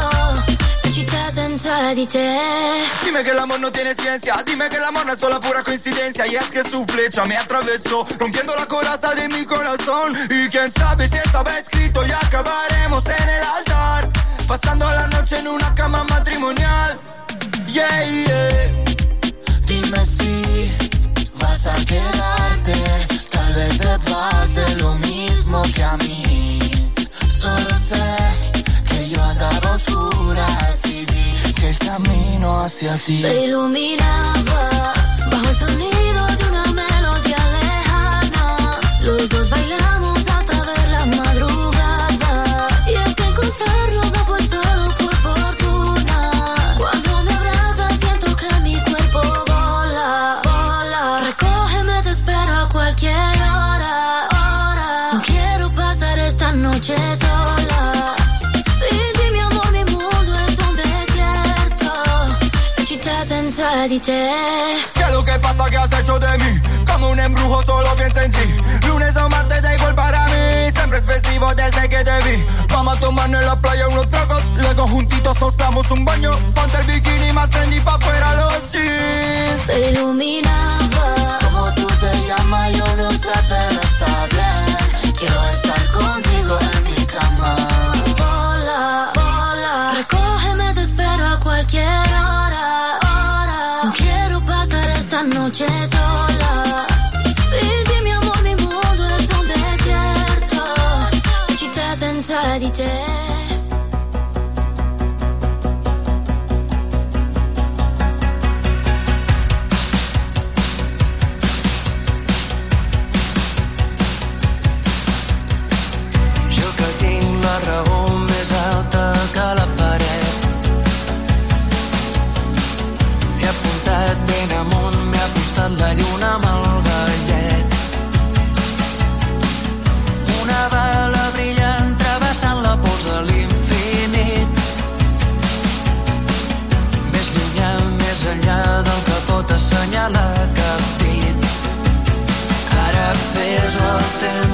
E 0.84 0.90
città 0.92 1.30
senza 1.34 1.94
di 1.94 2.08
te. 2.08 2.38
Dime 3.04 3.22
que 3.24 3.32
el 3.32 3.40
amor 3.40 3.60
no 3.60 3.70
tiene 3.70 3.94
ciencia, 3.94 4.42
dime 4.46 4.70
que 4.70 4.78
el 4.78 4.86
amor 4.86 5.06
no 5.06 5.14
es 5.14 5.20
solo 5.20 5.42
pura 5.42 5.62
coincidencia 5.62 6.26
y 6.26 6.36
es 6.38 6.46
que 6.46 6.64
su 6.64 6.86
flecha 6.86 7.26
me 7.26 7.36
atravesó, 7.36 8.06
rompiendo 8.18 8.56
la 8.56 8.66
coraza 8.66 9.14
de 9.14 9.28
mi 9.28 9.46
corazón 9.46 10.16
y 10.30 10.48
quién 10.48 10.72
sabe 10.72 11.10
si 11.10 11.18
estaba 11.18 11.58
escrito 11.60 12.06
y 12.06 12.12
acabaremos 12.12 13.04
en 13.06 13.30
el 13.30 13.44
altar, 13.44 14.10
pasando 14.48 14.86
la 14.86 15.08
noche 15.08 15.40
en 15.40 15.50
una 15.50 15.76
cama 15.76 16.06
matrimonial. 16.06 16.98
Yeah, 17.68 18.06
yeah. 18.06 18.86
Dime 19.66 20.06
si 20.06 20.72
vas 21.40 21.66
a 21.66 21.76
vez 21.76 22.37
te 23.98 24.12
pase 24.12 24.76
lo 24.78 24.96
mismo 24.96 25.62
que 25.74 25.84
a 25.84 25.98
mí. 25.98 26.60
Solo 27.42 27.70
sé 27.90 28.18
que 28.90 29.10
yo 29.10 29.24
andaba 29.24 29.70
a 29.70 29.76
oscuras 29.76 30.86
y 30.86 31.06
vi 31.06 31.54
que 31.54 31.70
el 31.70 31.78
camino 31.78 32.62
hacia 32.64 32.98
ti. 33.06 33.22
Se 33.22 33.46
iluminaba 33.46 34.94
bajo 35.32 35.50
el 35.50 35.56
sonido 35.56 36.26
de 36.38 36.46
una 36.50 36.64
melodía 36.74 37.42
lejana. 37.60 38.80
Los 39.02 39.30
dos 39.30 39.47
te. 64.00 64.32
¿Qué 64.94 65.02
es 65.02 65.12
lo 65.12 65.24
que 65.24 65.34
pasa 65.40 65.70
que 65.70 65.78
has 65.78 66.00
hecho 66.00 66.20
de 66.20 66.38
mí? 66.38 66.62
Como 66.86 67.10
un 67.10 67.20
embrujo 67.20 67.64
solo 67.64 67.96
pienso 67.96 68.22
en 68.22 68.32
ti. 68.32 68.88
Lunes 68.88 69.16
o 69.16 69.30
martes 69.30 69.62
da 69.62 69.76
igual 69.76 69.96
para 69.96 70.26
mí. 70.28 70.72
Siempre 70.74 71.00
es 71.00 71.06
festivo 71.06 71.54
desde 71.56 71.90
que 71.90 72.04
te 72.04 72.18
vi. 72.24 72.46
Vamos 72.70 72.98
a 72.98 73.00
tomarnos 73.00 73.42
en 73.42 73.48
la 73.48 73.56
playa 73.60 73.88
unos 73.88 74.10
tragos. 74.10 74.44
Luego 74.58 74.88
juntitos 74.88 75.42
nos 75.42 75.58
damos 75.58 75.90
un 75.92 76.06
baño. 76.06 76.32
Ponte 76.56 76.78
el 76.78 76.88
bikini 76.88 77.32
más 77.34 77.50
trendy 77.50 77.80
pa' 77.82 78.00
fuera 78.00 78.34
los 78.36 78.72
jeans. 78.72 79.62
Se 79.66 79.92
iluminaba. 79.92 81.40
Como 81.44 81.74
tú 81.74 81.88
te 81.88 82.28
llamas 82.28 82.72
yo 82.74 82.96
no 82.98 83.12
sé 83.12 83.36
pero 83.50 83.82
está 83.82 84.28
bien. 84.32 85.14
Quiero 85.18 85.50
estar 85.50 85.92
contigo 85.92 86.60
en 86.74 86.84
mi 86.84 87.06
cama. 87.06 87.56
Vola, 88.18 89.12
vola. 89.16 89.94
Recógeme, 89.96 90.74
te 90.74 90.82
espero 90.82 91.26
a 91.28 91.40
cualquier 91.40 92.07
noche 95.48 95.88
sola. 95.88 96.86
Sì, 97.52 97.84
dimmi 97.90 98.12
amore, 98.12 98.42
mi 98.42 98.66
muovo 98.68 99.04
nel 99.04 99.26
tuo 99.28 99.44
deserto. 99.46 100.64
Città 101.56 101.96
senza 101.96 102.58
di 102.58 102.72
te. 102.72 103.17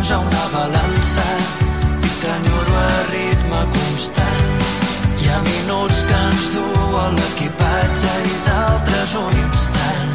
Temps 0.03 0.11
a 0.11 0.19
una 0.19 0.47
balança 0.51 1.23
i 2.03 2.09
t'enyoro 2.19 2.75
a 2.75 3.03
ritme 3.11 3.61
constant. 3.75 4.63
Hi 5.21 5.29
ha 5.29 5.39
minuts 5.45 6.03
que 6.09 6.17
ens 6.29 6.49
duen 6.55 7.15
l'equipatge 7.19 8.11
i 8.31 8.33
d'altres 8.47 9.15
un 9.21 9.37
instant. 9.43 10.11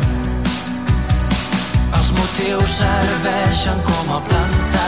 Els 2.00 2.12
motius 2.18 2.76
serveixen 2.82 3.80
com 3.88 4.12
a 4.18 4.20
planta 4.28 4.86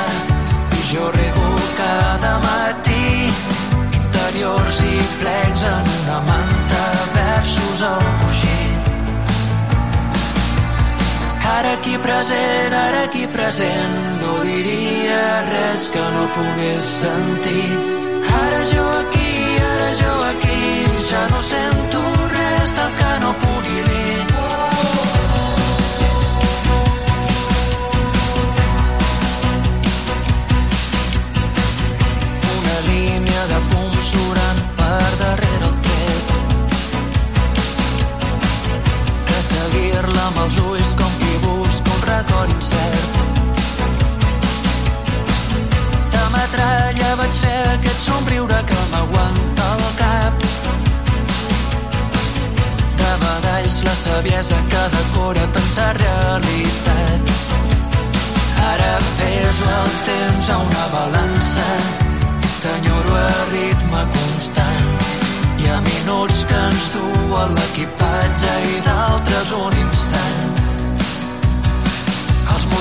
i 0.77 0.85
jo 0.93 1.09
rego 1.17 1.49
cada 1.81 2.37
matí 2.45 3.33
interiors 4.03 4.85
i 4.85 4.97
plecs 5.23 5.65
en 5.77 5.93
una 5.97 6.21
manta 6.29 6.87
versos 7.17 7.89
al 7.95 8.09
coixí. 8.25 8.50
Aquí 11.91 11.99
present, 11.99 12.73
ara 12.73 13.03
aquí 13.03 13.27
present, 13.27 13.95
no 14.21 14.45
diria 14.45 15.43
res 15.51 15.91
que 15.91 16.05
no 16.15 16.25
pogués 16.37 16.85
sentir. 16.85 17.71
Ara 18.43 18.63
jo 18.73 18.85
aquí, 19.01 19.33
ara 19.59 19.91
jo 20.01 20.13
aquí, 20.31 20.61
ja 21.11 21.23
no 21.33 21.41
sento 21.43 22.03
res 22.35 22.75
del 22.79 22.93
que 22.99 23.13
no 23.23 23.31
pugui 23.43 23.79
dir. 23.89 24.19
Una 32.59 32.77
línia 32.91 33.43
de 33.53 33.61
fum 33.73 33.99
surant 34.13 34.63
per 34.79 35.11
darrere 35.25 35.67
el 35.73 35.77
tret. 35.89 36.25
Resseguir-la 39.35 40.29
amb 40.29 40.41
els 40.47 40.63
ulls 40.69 40.95
com 41.03 41.19
qui 41.19 41.30
record 42.11 42.51
incert. 42.57 43.13
De 46.15 46.25
metralla 46.35 47.11
vaig 47.21 47.35
fer 47.45 47.61
aquest 47.77 48.01
somriure 48.09 48.61
que 48.71 48.81
m'aguanta 48.93 49.69
el 49.77 49.87
cap. 50.03 50.45
De 53.03 53.13
badalls 53.25 53.81
la 53.89 53.95
saviesa 54.05 54.61
que 54.73 54.85
decora 54.97 55.47
tanta 55.57 55.89
realitat. 56.03 57.35
Ara 58.71 58.93
peso 59.19 59.73
el 59.81 59.91
temps 60.11 60.51
a 60.55 60.61
una 60.69 60.87
balança 60.97 61.69
t'enyoro 62.63 63.15
a 63.17 63.45
ritme 63.53 64.03
constant. 64.17 64.89
Hi 65.59 65.71
ha 65.71 65.81
minuts 65.87 66.45
que 66.49 66.65
ens 66.71 66.91
duen 66.97 67.55
l'equipatge 67.59 68.57
i 68.73 68.83
d'altres 68.89 69.55
un 69.61 69.79
instant 69.85 70.70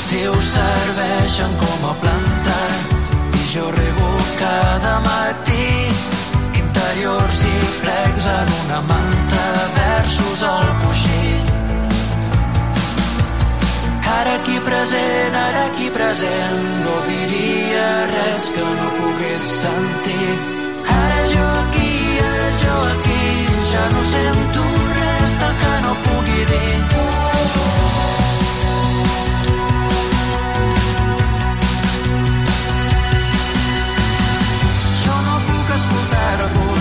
estius 0.09 0.43
serveixen 0.43 1.51
com 1.61 1.83
a 1.85 1.93
planta 2.01 2.55
i 3.37 3.41
jo 3.51 3.65
rego 3.69 4.07
cada 4.39 4.93
matí 5.05 5.67
interiors 6.61 7.41
i 7.45 7.59
plecs 7.83 8.29
en 8.31 8.49
una 8.63 8.79
manta 8.89 9.43
versos 9.75 10.41
al 10.49 10.71
coixí. 10.81 11.27
Ara 14.15 14.33
aquí 14.39 14.57
present, 14.65 15.37
ara 15.43 15.63
aquí 15.67 15.91
present 15.99 16.65
no 16.87 16.95
diria 17.11 17.85
res 18.15 18.49
que 18.57 18.65
no 18.81 18.89
pogués 18.97 19.53
sentir. 19.61 20.33
Ara 20.97 21.21
jo 21.35 21.47
aquí, 21.61 21.93
ara 22.33 22.51
jo 22.65 22.81
aquí 22.95 23.23
ja 23.75 23.85
no 23.93 24.03
sento 24.17 24.67
res 24.97 25.39
del 25.43 25.57
que 25.61 25.73
no 25.85 25.97
pugui 26.07 26.45
dir. 26.55 27.18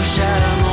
shadow. 0.09 0.68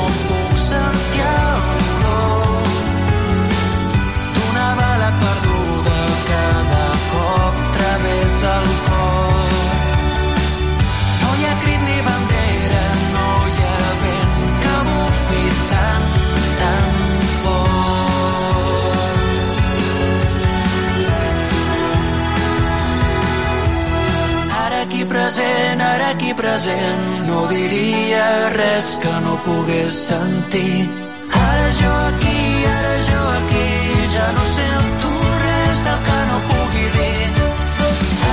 present, 25.36 25.82
ara 25.82 26.10
aquí 26.12 26.34
present. 26.34 27.28
No 27.28 27.48
diria 27.48 28.50
res 28.56 28.98
que 29.02 29.14
no 29.26 29.36
pogués 29.44 29.94
sentir. 29.94 30.88
Ara 31.28 31.68
jo 31.80 31.92
aquí, 32.10 32.40
ara 32.78 32.96
jo 33.08 33.22
aquí, 33.40 33.68
ja 34.16 34.28
no 34.38 34.46
sento 34.46 35.12
res 35.44 35.84
del 35.88 36.00
que 36.08 36.20
no 36.30 36.38
pugui 36.50 36.88
dir. 36.96 37.28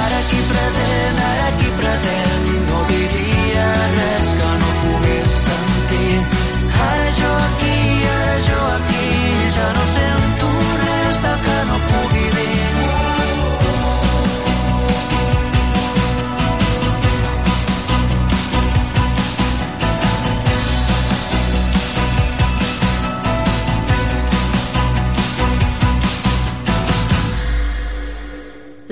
Ara 0.02 0.18
aquí 0.22 0.40
present, 0.52 1.18
ara 1.30 1.46
aquí 1.52 1.70
present, 1.80 2.41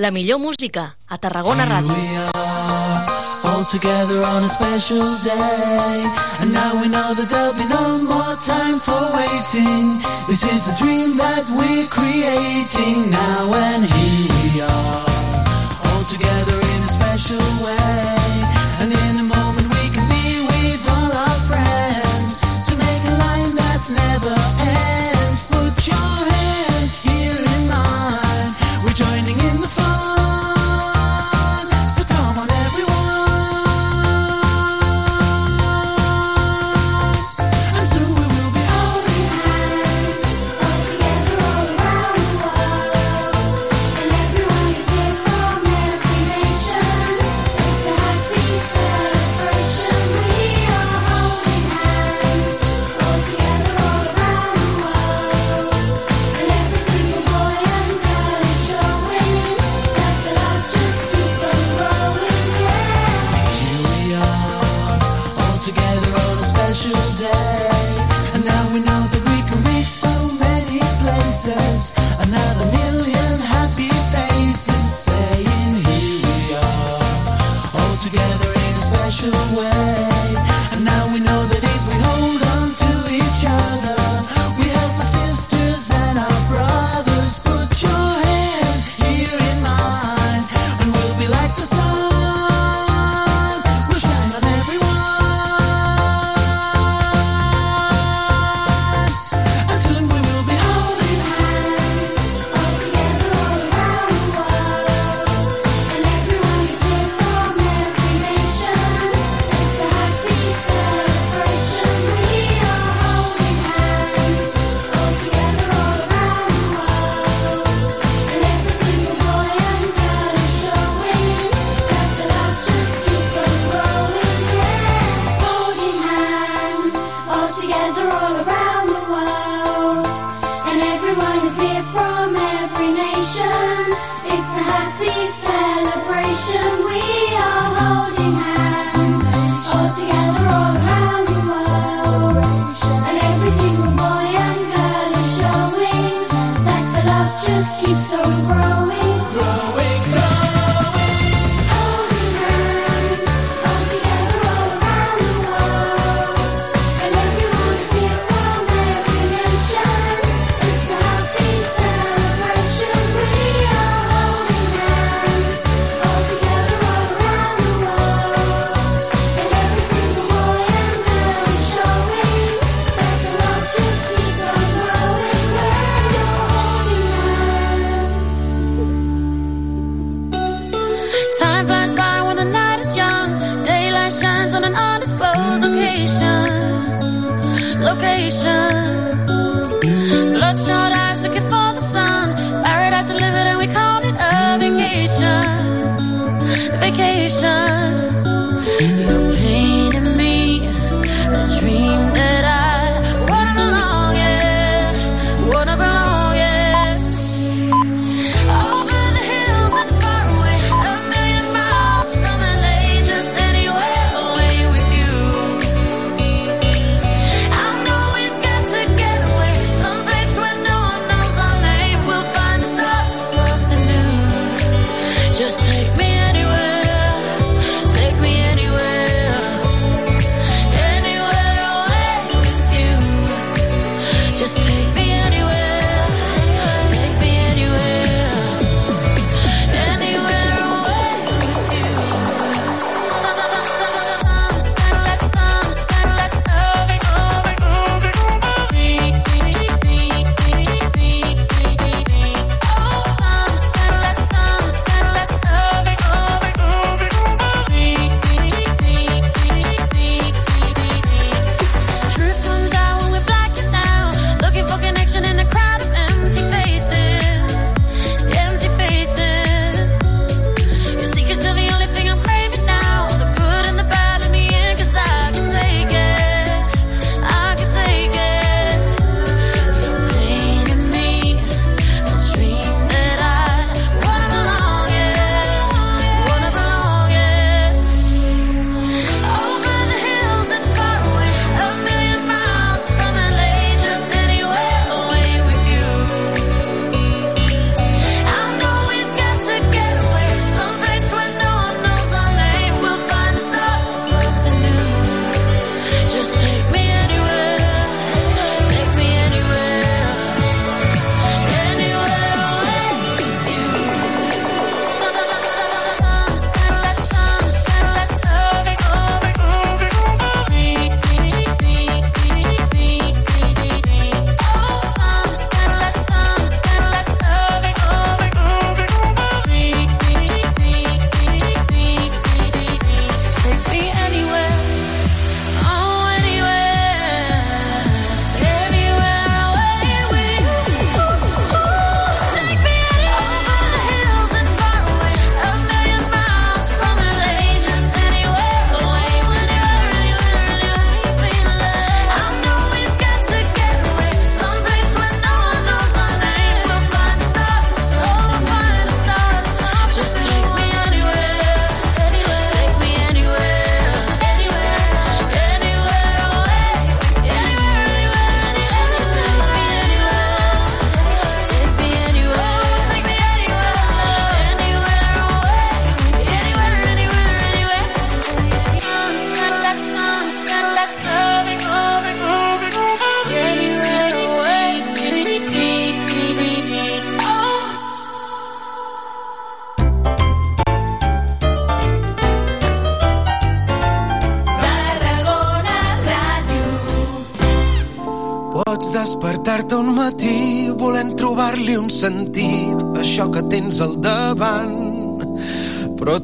la 0.01 0.09
millor 0.09 0.39
música 0.39 0.97
a 1.07 1.17
Tarragona 1.19 1.63
Ràdio. 1.65 2.23
All 3.43 3.65
together 3.65 4.23
on 4.23 4.43
a 4.45 4.49
special 4.49 5.17
day 5.21 6.05
And 6.39 6.51
now 6.51 6.71
we 6.81 6.87
know 6.87 7.13
that 7.13 7.29
there'll 7.29 7.53
be 7.53 7.65
no 7.65 7.85
more 8.11 8.35
time 8.37 8.79
for 8.79 9.01
waiting 9.19 10.01
This 10.27 10.41
is 10.43 10.67
a 10.67 10.75
dream 10.81 11.17
that 11.17 11.45
we're 11.57 11.87
creating 11.87 13.11
now 13.11 13.53
and 13.53 13.85
here 13.85 14.33
we 14.43 14.61
are 14.61 15.05
All 15.89 16.03
together 16.09 16.57
in 16.73 16.79
a 16.89 16.91
special 16.97 17.45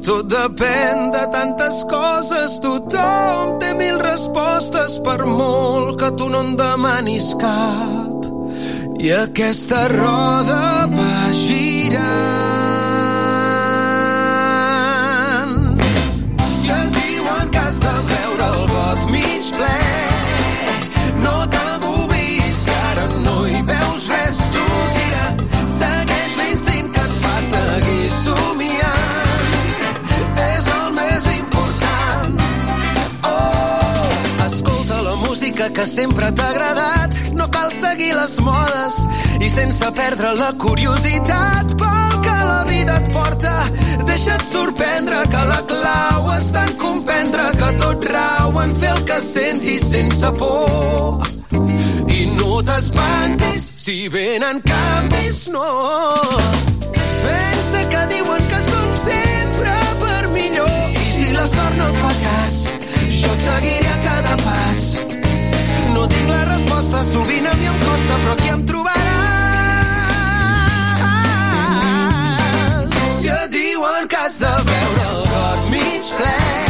Tot 0.08 0.24
depèn 0.24 1.10
de 1.12 1.20
tantes 1.34 1.82
coses, 1.90 2.54
tothom 2.64 3.58
té 3.60 3.74
mil 3.76 3.98
respostes 4.00 4.94
per 5.04 5.18
molt 5.28 5.98
que 6.00 6.08
tu 6.16 6.30
no 6.32 6.40
en 6.46 6.54
demanis 6.56 7.34
cap. 7.36 8.24
I 9.04 9.12
aquesta 9.18 9.84
roda 9.92 10.88
va 10.96 11.14
girar. 11.44 12.37
que 35.74 35.86
sempre 35.86 36.30
t'ha 36.32 36.48
agradat. 36.50 37.16
No 37.34 37.48
cal 37.50 37.70
seguir 37.72 38.14
les 38.16 38.38
modes 38.40 38.98
i 39.40 39.48
sense 39.50 39.90
perdre 39.96 40.32
la 40.36 40.52
curiositat 40.60 41.74
pel 41.80 42.14
que 42.24 42.36
la 42.50 42.62
vida 42.68 42.98
et 43.00 43.10
porta. 43.12 43.54
Deixa't 44.08 44.44
sorprendre 44.44 45.22
que 45.32 45.42
la 45.50 45.60
clau 45.70 46.30
està 46.36 46.64
en 46.68 46.76
comprendre 46.80 47.50
que 47.58 47.72
tot 47.82 48.06
rau 48.12 48.60
en 48.62 48.74
fer 48.80 48.94
el 48.96 49.04
que 49.10 49.20
sentis 49.24 49.88
sense 49.90 50.32
por. 50.40 51.26
I 51.52 52.20
no 52.38 52.62
t'espantis 52.62 53.68
si 53.84 54.08
venen 54.08 54.62
canvis, 54.64 55.48
no. 55.54 55.68
Pensa 56.94 57.84
que 57.92 58.02
diuen 58.14 58.50
que 58.50 58.64
som 58.70 58.90
sempre 59.04 59.76
per 60.02 60.24
millor 60.34 60.96
i 60.96 61.06
si 61.12 61.30
la 61.36 61.46
sort 61.46 61.78
no 61.80 61.92
et 61.92 62.02
fa 62.02 62.16
cas, 62.24 62.58
jo 63.08 63.32
et 63.36 63.48
seguiré 63.50 63.94
a 63.94 64.02
cada 64.10 64.36
pas 64.44 65.17
tinc 66.28 66.36
la 66.36 66.44
resposta, 66.44 67.02
sovint 67.04 67.46
a 67.46 67.54
mi 67.54 67.66
em 67.66 67.78
costa, 67.80 68.18
però 68.18 68.32
aquí 68.32 68.48
em 68.48 68.64
trobarà. 68.64 69.16
Si 73.18 73.28
et 73.28 73.50
diuen 73.50 74.08
que 74.08 74.16
has 74.16 74.38
de 74.38 74.54
veure 74.70 75.10
el 75.10 75.22
got 75.32 75.70
mig 75.70 76.12
ple, 76.16 76.67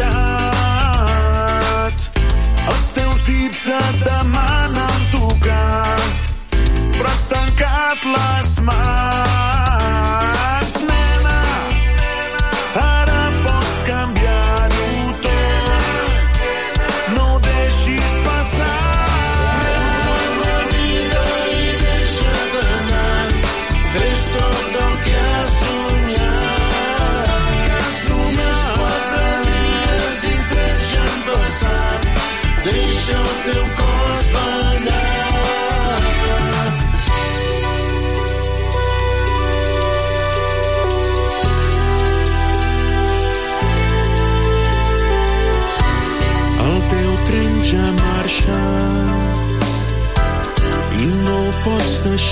Els 2.70 2.86
teus 2.96 3.22
dits 3.28 3.62
et 3.78 3.96
demanen 4.02 4.98
tocar, 5.14 5.98
però 6.98 7.08
has 7.12 7.24
tancat 7.30 7.98
les 8.16 8.50
mans. 8.66 10.09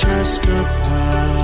precious 0.00 0.38
goodbye. 0.38 1.37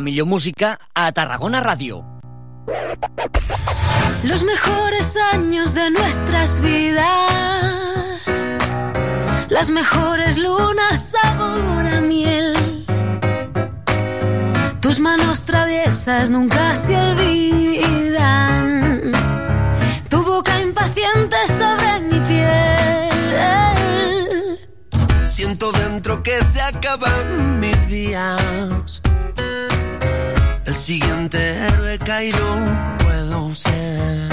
La 0.00 0.04
millor 0.04 0.24
música 0.24 0.78
a 0.94 1.12
Tarragona 1.12 1.60
Ràdio. 1.60 2.02
Los 4.22 4.42
mejores 4.44 5.14
años 5.34 5.74
de 5.74 5.90
nuestras 5.90 6.62
vidas, 6.62 7.04
las 9.50 9.70
mejores 9.70 10.38
lunas 10.38 11.10
sabor 11.10 11.84
a 11.84 12.00
miel. 12.00 12.56
Tus 14.80 15.00
manos 15.00 15.42
traviesas 15.42 16.30
nunca 16.30 16.74
se 16.76 16.96
olvidan. 16.96 18.22
Tu 20.08 20.24
boca 20.24 20.62
impaciente 20.62 21.36
sobre 21.46 22.00
mi 22.08 22.20
piel. 22.20 23.10
Siento 25.26 25.70
dentro 25.72 26.22
que 26.22 26.42
se 26.44 26.62
acaban 26.62 27.60
mis 27.60 27.86
días. 27.88 29.02
El 30.70 30.76
siguiente 30.76 31.38
héroe 31.66 31.98
caído 31.98 32.46
puedo 32.98 33.52
ser. 33.56 34.30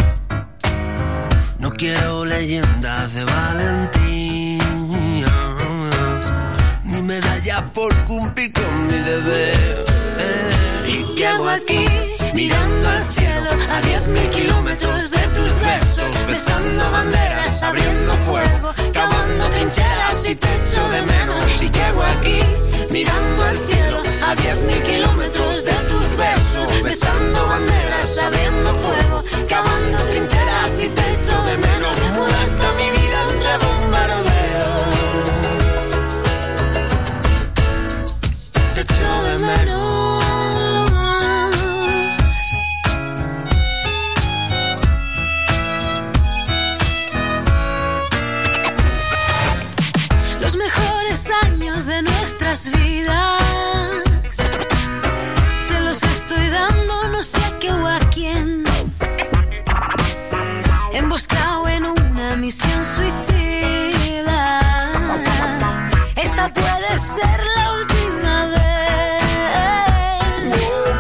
No 1.58 1.72
quiero 1.72 2.26
leyendas 2.26 3.16
de 3.16 3.24
valentías, 3.24 4.62
ni 6.84 7.02
medalla 7.02 7.66
por 7.74 7.92
cumplir 8.06 8.54
con 8.54 8.86
mi 8.86 9.00
deber. 9.00 9.86
¿Y 10.88 11.16
qué 11.16 11.26
hago 11.26 11.50
aquí? 11.50 11.86
Mirando 12.36 12.88
al 12.88 13.04
cielo 13.06 13.50
a 13.72 13.82
diez 13.82 14.08
mil 14.08 14.30
kilómetros 14.30 15.10
de 15.10 15.24
tus 15.36 15.60
besos, 15.60 16.28
besando 16.28 16.92
banderas, 16.92 17.64
abriendo 17.64 18.14
fuego, 18.28 18.76
cavando 18.94 19.50
trincheras 19.56 20.30
y 20.30 20.36
te 20.36 20.48
echo 20.58 20.88
de 20.90 21.02
menos. 21.02 21.64
¿Y 21.64 21.70
qué 21.72 21.82
hago 21.82 22.04
aquí? 22.04 22.40
Mirando 22.92 23.44
al 23.44 23.58
cielo 23.58 24.04
a 24.22 24.36
diez 24.36 24.60
mil 24.62 24.84
kilómetros 24.84 25.47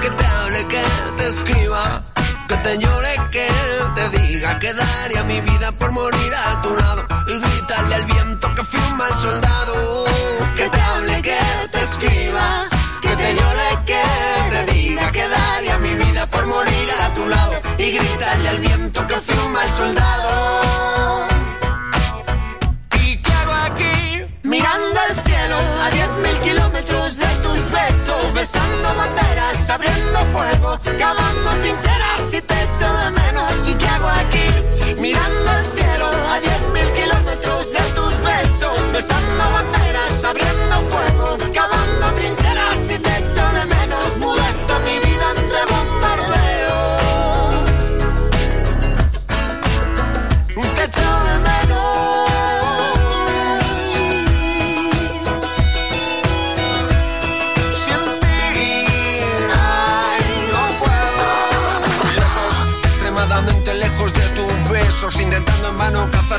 te 0.10 0.26
hable, 0.26 0.68
que 0.68 0.84
te 1.18 1.28
escriba, 1.28 2.02
que 2.48 2.56
te 2.58 2.78
llore, 2.78 3.16
que 3.32 3.48
te 3.96 4.10
diga 4.18 4.60
que 4.60 4.74
daría 4.74 5.24
mi 5.24 5.42
vida 5.42 5.72
por 5.74 5.92
morir 5.92 6.34
a 6.36 6.62
tu 6.62 6.76
lado 6.76 7.06
y 7.28 7.40
gritarle 7.40 7.96
al 7.96 8.06
viento 8.06 8.56
que 8.56 8.64
fui 8.64 8.80
un 8.90 8.98
mal 8.98 9.14
soldado. 9.18 10.06
Que 10.56 10.70
te 10.70 10.82
hable, 10.82 11.22
que 11.22 11.38
te 11.72 11.82
escriba, 11.84 12.66
que 13.02 13.10
te 13.10 13.36
llore, 13.36 13.70
que 13.86 14.04
te 14.52 14.72
diga 14.74 15.12
que 15.12 15.28
daría 15.28 15.78
mi 15.80 15.94
vida 15.94 16.26
por 16.28 16.46
morir 16.48 16.90
a 17.04 17.14
tu 17.14 17.28
lado 17.28 17.54
y 17.78 17.92
gritarle 17.92 18.50
al 18.50 18.60
viento 18.60 19.08
que 19.08 19.16
fui 19.16 19.38
un 19.46 19.52
mal 19.52 19.70
soldado. 19.72 21.37
Besando 28.38 28.94
banderas, 28.96 29.68
abriendo 29.68 30.20
fuego, 30.32 30.80
cavando 31.00 31.50
trincheras 31.62 32.34
y 32.34 32.42
te 32.42 32.54
echo 32.54 32.88
de 33.00 33.12
menos. 33.12 33.68
¿Y 33.68 33.74
qué 33.74 33.88
hago 33.88 34.10
aquí? 34.10 34.96
Mirando 35.02 35.50
al 35.50 35.66
cielo 35.76 36.08
a 36.30 36.40
diez 36.40 36.62
mil 36.72 36.88
kilómetros 36.94 37.74
de 37.74 37.82
tus 37.96 38.22
besos, 38.22 38.78
besando 38.94 39.44
banderas, 39.52 40.24
abriendo 40.24 40.76
fuego, 40.92 41.37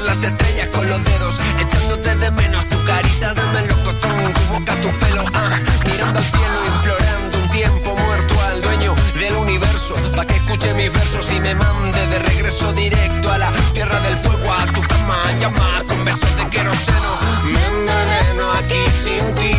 las 0.08 0.24
estrellas 0.24 0.68
con 0.68 0.88
los 0.88 1.04
dedos, 1.04 1.34
echándote 1.60 2.14
de 2.16 2.30
menos 2.30 2.64
tu 2.70 2.82
carita 2.84 3.34
de 3.34 3.42
melocotón, 3.42 4.32
tu 4.32 4.40
boca, 4.54 4.74
tu 4.80 4.90
pelo, 5.00 5.22
ah, 5.34 5.60
mirando 5.84 6.18
al 6.18 6.24
cielo, 6.24 6.58
implorando 6.74 7.38
un 7.42 7.48
tiempo 7.50 7.94
muerto 7.94 8.34
al 8.44 8.62
dueño 8.62 8.94
del 9.18 9.34
universo, 9.34 9.94
para 10.16 10.26
que 10.26 10.36
escuche 10.36 10.72
mis 10.72 10.90
versos 10.90 11.30
y 11.30 11.40
me 11.40 11.54
mande 11.54 12.06
de 12.06 12.18
regreso 12.20 12.72
directo 12.72 13.30
a 13.30 13.36
la 13.36 13.52
tierra 13.74 14.00
del 14.00 14.16
fuego, 14.16 14.50
a 14.50 14.64
tu 14.72 14.80
cama, 14.80 15.18
llama 15.40 15.82
con 15.86 16.02
besos 16.06 16.36
de 16.38 16.48
queroseno, 16.48 17.10
me 17.52 17.66
enveneno 17.66 18.52
aquí 18.52 18.82
sin 19.02 19.34
ti, 19.34 19.52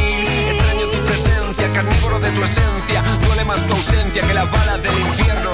extraño 0.50 0.88
tu 0.88 1.06
presencia, 1.06 1.74
carnívoro 1.74 2.20
de 2.22 2.32
tu 2.32 2.44
esencia, 2.44 3.04
duele 3.22 3.46
más 3.46 3.68
tu 3.68 3.74
ausencia 3.76 4.24
que 4.24 4.34
las 4.34 4.52
balas 4.52 4.82
del 4.82 5.00
infierno, 5.00 5.52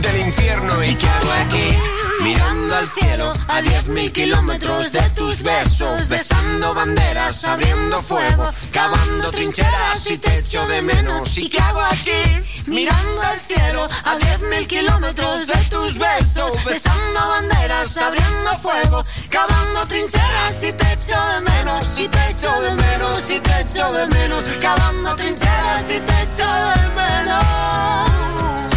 del 0.00 0.16
infierno, 0.26 0.82
¿y 0.82 0.94
qué 0.96 1.08
hago 1.08 1.32
aquí? 1.46 2.03
Mirando 2.24 2.74
al 2.74 2.88
cielo 2.88 3.32
a 3.48 3.60
diez 3.60 3.86
mil 3.88 4.10
kilómetros 4.10 4.92
de 4.92 5.02
tus 5.10 5.42
besos, 5.42 6.08
besando 6.08 6.72
banderas, 6.72 7.44
abriendo 7.44 8.00
fuego, 8.00 8.48
cavando 8.72 9.30
trincheras 9.30 10.10
y 10.10 10.16
te 10.16 10.38
echo 10.38 10.66
de 10.66 10.80
menos. 10.80 11.36
¿Y 11.36 11.50
qué 11.50 11.58
hago 11.58 11.82
aquí? 11.82 12.22
Mirando 12.64 13.20
al 13.20 13.38
cielo 13.40 13.86
a 14.04 14.16
diez 14.16 14.40
mil 14.40 14.66
kilómetros 14.66 15.46
de 15.48 15.58
tus 15.68 15.98
besos, 15.98 16.64
besando 16.64 17.28
banderas, 17.28 17.94
abriendo 17.98 18.50
fuego, 18.62 19.04
cavando 19.28 19.86
trincheras 19.86 20.64
y 20.64 20.72
te 20.72 20.92
echo 20.94 21.20
de 21.34 21.40
menos. 21.42 21.98
Y 21.98 22.08
te 22.08 22.30
echo 22.30 22.60
de 22.62 22.74
menos, 22.74 23.30
y 23.30 23.38
te 23.38 23.60
echo 23.60 23.92
de 23.92 24.06
menos, 24.06 24.44
cavando 24.62 25.14
trincheras 25.14 25.86
si 25.86 26.00
te 26.00 26.22
echo 26.22 26.46
de 26.46 26.88
menos. 26.88 28.73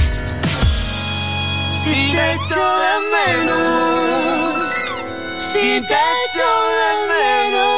Si 1.88 2.12
te 2.12 2.32
echo 2.34 2.64
de 2.84 2.94
menos. 3.16 4.74
Si 5.54 5.82
te 5.88 5.96
echo 5.96 6.50
de 6.80 7.08
Hazlo, 7.48 7.77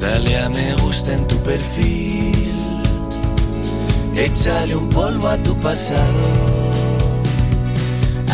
Dale 0.00 0.38
a 0.38 0.48
me 0.48 0.74
gusta 0.82 1.12
en 1.12 1.26
tu 1.28 1.36
perfil. 1.42 2.58
Échale 4.14 4.76
un 4.76 4.88
polvo 4.88 5.28
a 5.28 5.36
tu 5.38 5.54
pasado. 5.56 6.24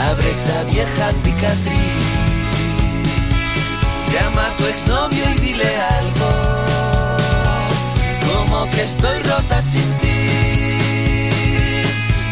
Abre 0.08 0.30
esa 0.30 0.62
vieja 0.64 1.12
cicatriz. 1.22 2.06
Llama 4.12 4.46
a 4.46 4.56
tu 4.56 4.64
exnovio 4.66 5.24
y 5.36 5.38
dile 5.40 5.76
algo. 5.98 6.30
Como 8.26 8.70
que 8.70 8.82
estoy 8.82 9.22
rota 9.22 9.62
sin 9.62 9.98
ti. 9.98 10.20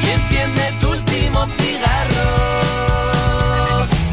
Y 0.02 0.06
enciende 0.18 0.62
tu 0.80 0.90
último 0.90 1.46
cigarro. 1.58 2.30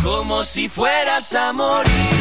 Como 0.03 0.43
si 0.43 0.67
fueras 0.69 1.33
a 1.33 1.53
morir. 1.53 2.20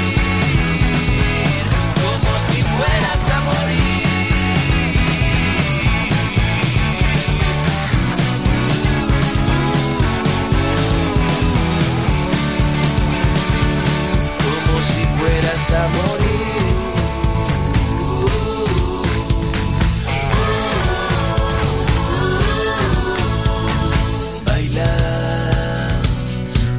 Baila, 24.44 24.92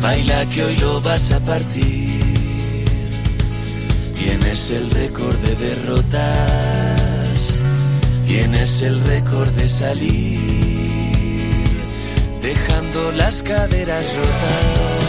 baila 0.01 0.45
que 0.49 0.63
hoy 0.63 0.75
lo 0.77 1.01
vas 1.01 1.31
a 1.31 1.39
partir. 1.39 2.11
Tienes 4.13 4.71
el 4.71 4.89
récord 4.91 5.37
de 5.37 5.55
derrotas, 5.55 7.59
tienes 8.25 8.81
el 8.81 8.99
récord 9.01 9.49
de 9.51 9.69
salir, 9.69 10.39
dejando 12.41 13.11
las 13.13 13.41
caderas 13.41 14.05
rotas. 14.15 15.00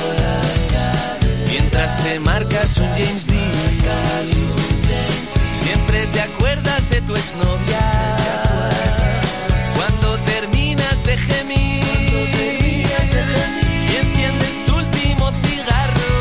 Mientras 1.53 2.03
te 2.03 2.19
marcas 2.19 2.79
un 2.79 2.89
James 2.89 3.27
Dean, 3.27 3.53
siempre 5.53 6.07
te 6.07 6.21
acuerdas 6.23 6.89
de 6.89 7.03
tu 7.03 7.15
exnovia. 7.15 8.17
Cuando 9.77 10.17
terminas 10.25 11.05
de 11.05 11.19
gemir 11.19 11.85
y 12.71 13.97
enciendes 13.97 14.65
tu 14.65 14.75
último 14.77 15.31
cigarro, 15.45 16.15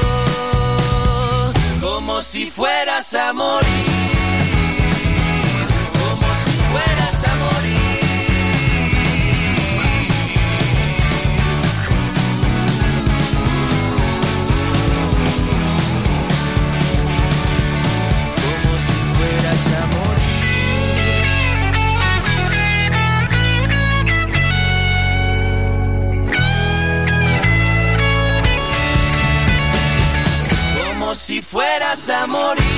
como 1.80 2.20
si 2.20 2.52
fueras 2.52 3.14
a 3.14 3.32
morir. 3.32 3.91
Fueras 31.62 32.10
a 32.10 32.26
morir. 32.26 32.71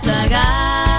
apagar. 0.00 0.89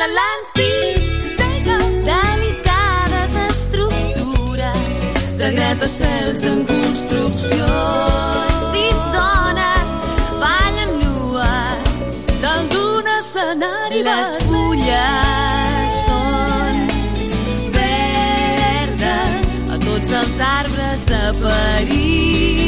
l'Atlàntic. 0.00 0.96
Delicades 2.08 3.36
estructures 3.48 4.98
de 5.40 5.48
gratacels 5.56 6.44
en 6.52 6.60
construcció. 6.72 7.70
Sis 8.72 9.00
dones 9.16 9.96
ballen 10.42 10.92
nues 11.00 12.20
dalt 12.44 12.76
d'un 12.76 13.10
escenari 13.16 14.04
Les 14.10 14.36
fulles 14.44 15.98
són 16.04 16.84
verdes 17.80 19.42
a 19.72 19.82
tots 19.88 20.14
els 20.22 20.40
arbres 20.52 21.04
de 21.14 21.24
París. 21.42 22.65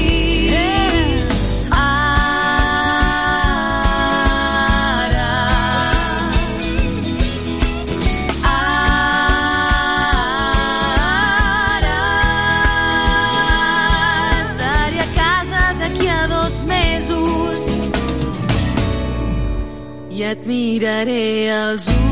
Et 20.30 20.46
miraré 20.46 21.48
els 21.48 21.86
ulls. 21.88 22.08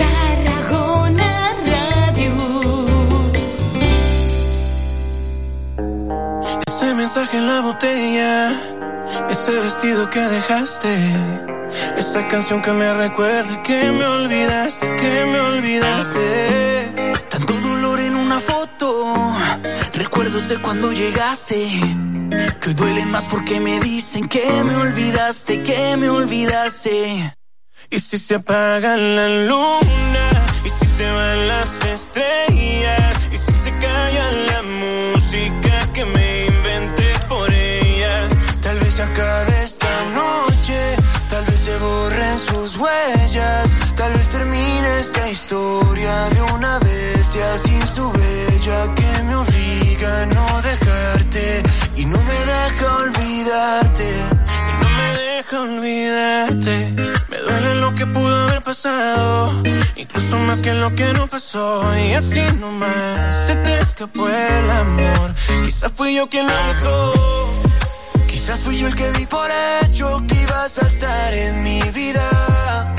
Tarragona 0.00 1.32
Ràdio. 1.70 2.34
Ese 6.68 6.94
mensaje 6.94 7.38
en 7.38 7.46
la 7.46 7.60
botella, 7.68 8.32
ese 9.30 9.52
vestido 9.60 10.10
que 10.10 10.20
dejaste, 10.36 10.94
esa 11.96 12.28
canción 12.28 12.60
que 12.60 12.72
me 12.72 12.92
recuerda 12.92 13.62
que 13.62 13.80
me 13.92 14.04
olvidaste, 14.04 14.86
que 14.96 15.12
me 15.32 15.40
olvidaste. 15.40 16.79
Tanto 17.28 17.52
dolor 17.52 18.00
en 18.00 18.16
una 18.16 18.40
foto, 18.40 19.14
recuerdos 19.94 20.48
de 20.48 20.58
cuando 20.60 20.92
llegaste, 20.92 21.68
que 22.60 22.74
duelen 22.74 23.10
más 23.10 23.24
porque 23.26 23.60
me 23.60 23.80
dicen 23.80 24.28
que 24.28 24.44
me 24.64 24.76
olvidaste, 24.76 25.62
que 25.62 25.96
me 25.96 26.08
olvidaste. 26.10 27.34
Y 27.90 28.00
si 28.00 28.18
se 28.18 28.36
apaga 28.36 28.96
la 28.96 29.28
luna, 29.46 30.26
y 30.64 30.70
si 30.70 30.86
se 30.86 31.10
van 31.10 31.48
las 31.48 31.82
estrellas, 31.82 33.14
y 33.32 33.36
si 33.36 33.52
se 33.52 33.70
calla 33.78 34.30
la 34.50 34.62
música 34.62 35.92
que 35.92 36.04
me 36.04 36.46
inventé 36.46 37.18
por 37.28 37.52
ella. 37.52 38.28
Tal 38.62 38.78
vez 38.78 38.94
se 38.94 39.02
acabe 39.02 39.64
esta 39.64 40.04
noche, 40.06 40.96
tal 41.28 41.44
vez 41.46 41.60
se 41.60 41.78
borren 41.78 42.38
sus 42.38 42.76
huellas, 42.76 43.76
tal 43.96 44.12
vez 44.12 44.28
termine 44.28 44.98
esta 44.98 45.28
historia 45.28 46.28
de 46.30 46.39
olvidarte. 53.50 54.04
Y 54.46 54.82
no 54.82 54.90
me 54.90 55.08
deja 55.18 55.60
olvidarte. 55.60 56.94
Me 57.28 57.36
duele 57.38 57.74
lo 57.76 57.94
que 57.94 58.06
pudo 58.06 58.42
haber 58.44 58.62
pasado, 58.62 59.62
incluso 59.96 60.38
más 60.40 60.62
que 60.62 60.74
lo 60.74 60.94
que 60.94 61.12
no 61.12 61.26
pasó. 61.26 61.82
Y 61.98 62.12
así 62.14 62.40
nomás 62.58 63.46
se 63.46 63.56
te 63.56 63.80
escapó 63.80 64.28
el 64.28 64.70
amor. 64.70 65.34
Quizás 65.64 65.92
fui 65.96 66.14
yo 66.14 66.28
quien 66.28 66.46
lo 66.46 66.54
dejó. 66.54 67.14
Quizás 68.28 68.60
fui 68.60 68.78
yo 68.78 68.86
el 68.86 68.94
que 68.94 69.10
di 69.12 69.26
por 69.26 69.48
hecho 69.82 70.22
que 70.28 70.42
ibas 70.42 70.78
a 70.78 70.86
estar 70.86 71.34
en 71.34 71.62
mi 71.62 71.82
vida, 71.90 72.94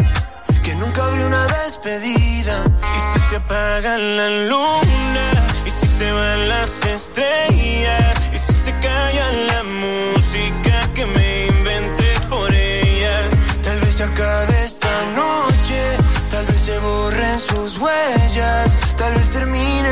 que 0.64 0.76
nunca 0.76 1.06
habría 1.06 1.28
una 1.28 1.48
despedida. 1.48 2.64
Y 2.94 3.00
si 3.14 3.30
se 3.30 3.36
apaga 3.38 3.98
la 3.98 4.30
luna, 4.48 5.28
y 5.66 5.72
si 5.72 5.88
se 5.88 6.12
van 6.12 6.50
las 6.50 6.84
estrellas, 6.84 8.16
y 8.34 8.38
si 8.38 8.54
se 8.54 8.72
calla 8.80 9.32
la 9.48 9.64
música 9.64 10.21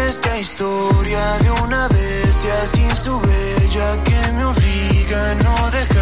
esta 0.09 0.39
historia 0.39 1.37
de 1.43 1.51
una 1.51 1.87
bestia 1.87 2.65
sin 2.65 2.95
su 2.95 3.19
bella 3.19 4.03
que 4.03 4.31
me 4.31 4.45
obliga 4.45 5.31
a 5.31 5.35
no 5.35 5.71
dejarte 5.71 5.98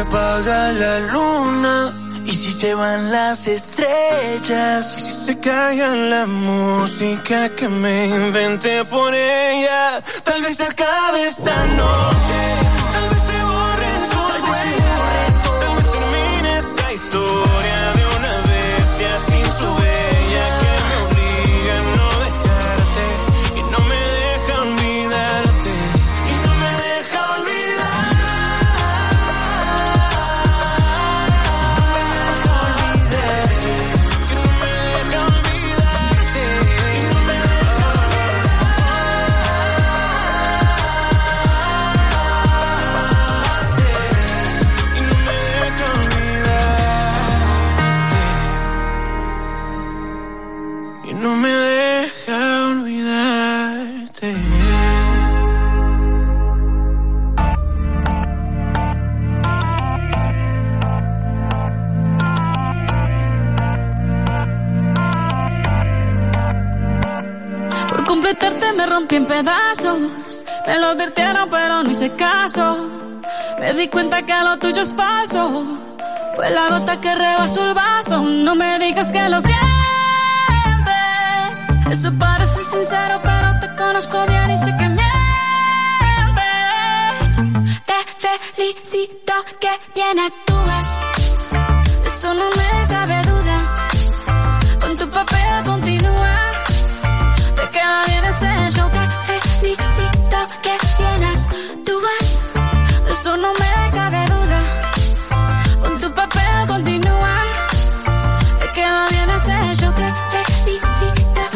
se 0.00 0.06
apaga 0.06 0.72
la 0.72 0.98
luna, 1.12 1.92
y 2.24 2.32
si 2.32 2.50
se 2.52 2.74
van 2.74 3.12
las 3.12 3.46
estrellas, 3.46 4.96
Y 4.98 5.00
si 5.02 5.12
se 5.26 5.38
calla 5.38 5.88
la 5.94 6.24
música 6.26 7.54
que 7.54 7.68
me 7.68 8.06
inventé 8.06 8.84
por 8.86 9.12
ella, 9.14 10.02
tal 10.24 10.40
vez 10.42 10.56
se 10.56 10.64
acabe 10.64 11.28
esta 11.28 11.56
noche. 11.82 12.40
Tal 12.94 13.08
vez 13.10 13.22
se 13.30 13.38
borren 13.52 14.00
sus 14.12 14.32
huellas. 14.48 15.02
Tal 15.60 15.74
vez 15.76 15.86
termine 15.96 16.58
esta 16.64 16.92
historia 16.92 17.69
pedazos. 69.42 70.44
Me 70.66 70.78
lo 70.78 70.88
advirtieron, 70.88 71.48
pero 71.50 71.82
no 71.82 71.90
hice 71.90 72.10
caso. 72.10 72.64
Me 73.58 73.72
di 73.74 73.88
cuenta 73.88 74.22
que 74.22 74.34
lo 74.44 74.58
tuyo 74.58 74.82
es 74.82 74.94
falso. 74.94 75.64
Fue 76.34 76.50
la 76.50 76.68
gota 76.68 77.00
que 77.00 77.14
rebasó 77.14 77.68
el 77.68 77.74
vaso. 77.74 78.20
No 78.20 78.54
me 78.54 78.78
digas 78.78 79.10
que 79.10 79.28
lo 79.28 79.38
sientes. 79.40 79.60
Eso 81.90 82.12
parece 82.18 82.64
sincero, 82.64 83.20
pero 83.22 83.48
te 83.60 83.76
conozco 83.76 84.26
bien 84.26 84.50
y 84.50 84.56
sé 84.56 84.76
que 84.78 84.88
mientes. 84.88 85.10
Te 87.86 87.94
felicito 88.54 89.32
que 89.58 89.70
bien 89.94 90.18
actúas. 90.18 91.00
Eso 92.06 92.34
no 92.34 92.48
me 92.58 92.69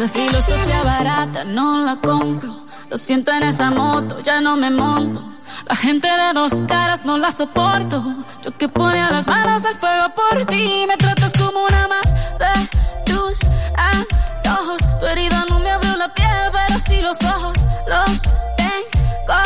Esa 0.05 0.13
filosofía 0.13 0.83
barata 0.83 1.43
no 1.43 1.79
la 1.83 1.95
compro. 1.95 2.67
Lo 2.91 2.95
siento 2.95 3.31
en 3.31 3.41
esa 3.41 3.71
moto, 3.71 4.21
ya 4.21 4.39
no 4.39 4.55
me 4.55 4.69
monto. 4.69 5.33
La 5.67 5.75
gente 5.75 6.07
de 6.07 6.31
dos 6.31 6.61
caras 6.67 7.05
no 7.05 7.17
la 7.17 7.31
soporto. 7.31 8.03
Yo 8.43 8.55
que 8.55 8.69
ponía 8.69 9.09
las 9.09 9.25
manos 9.25 9.65
al 9.65 9.73
fuego 9.79 10.13
por 10.13 10.45
ti. 10.45 10.85
Me 10.87 10.95
tratas 10.97 11.33
como 11.33 11.65
una 11.65 11.87
más 11.87 12.13
de 12.37 13.11
tus 13.11 13.39
antojos. 13.75 14.77
Tu 14.99 15.07
herida 15.07 15.43
no 15.49 15.59
me 15.59 15.71
abrió 15.71 15.95
la 15.95 16.13
piel, 16.13 16.51
pero 16.51 16.79
sí 16.79 17.01
los 17.01 17.19
ojos. 17.23 17.57
Los 17.87 18.21
tengo 18.57 19.39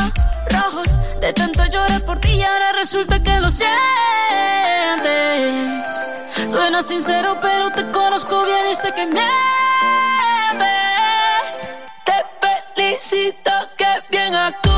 rojos 0.49 0.99
de 1.21 1.31
tanto 1.31 1.58
lloré 1.89 1.99
por 2.01 2.19
ti 2.19 2.29
y 2.31 2.43
ahora 2.43 2.71
resulta 2.73 3.21
que 3.21 3.39
lo 3.39 3.49
sientes. 3.49 3.69
Suena 6.49 6.81
sincero, 6.81 7.37
pero 7.41 7.71
te 7.71 7.89
conozco 7.91 8.45
bien 8.45 8.67
y 8.71 8.75
sé 8.75 8.91
que 8.93 9.05
mientes. 9.05 9.27
Te 12.05 12.25
felicito, 12.75 13.51
que 13.77 13.85
bien 14.09 14.35
actúas. 14.35 14.68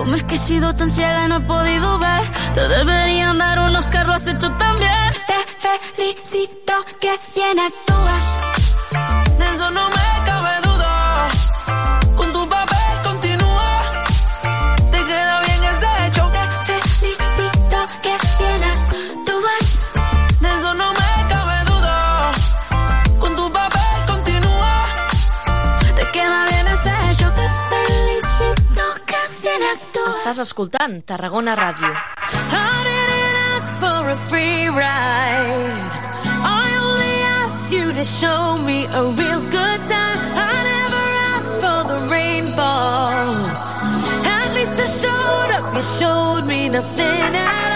¿Cómo 0.00 0.14
es 0.14 0.24
que 0.24 0.36
he 0.36 0.38
sido 0.38 0.74
tan 0.74 0.88
ciega 0.88 1.26
y 1.26 1.28
no 1.28 1.36
he 1.36 1.40
podido 1.40 1.98
ver? 1.98 2.22
Te 2.54 2.68
deberían 2.68 3.36
dar 3.36 3.58
unos 3.58 3.86
carros 3.88 4.14
has 4.14 4.28
hecho 4.28 4.50
tan. 4.52 5.12
Te 5.26 5.94
felicito 5.94 6.72
que 6.98 7.14
bien 7.34 7.58
actúas. 7.58 7.89
Escoltant 30.40 31.04
Tarragona 31.06 31.54
Ràdio. 31.54 31.94
You 37.70 37.92
to 37.92 38.02
show 38.02 38.58
me 38.66 38.84
a 38.86 39.02
real 39.04 39.40
good 39.56 39.80
time. 39.86 40.20
I 40.34 40.54
never 40.72 41.04
asked 41.30 41.56
for 41.62 41.80
the 41.90 41.98
At 44.26 44.48
least 44.56 44.72
I 44.72 44.86
showed 45.02 45.50
up, 45.56 45.74
you 45.76 45.82
showed 45.82 46.48
me 46.48 46.68
nothing 46.68 47.36
else. 47.36 47.69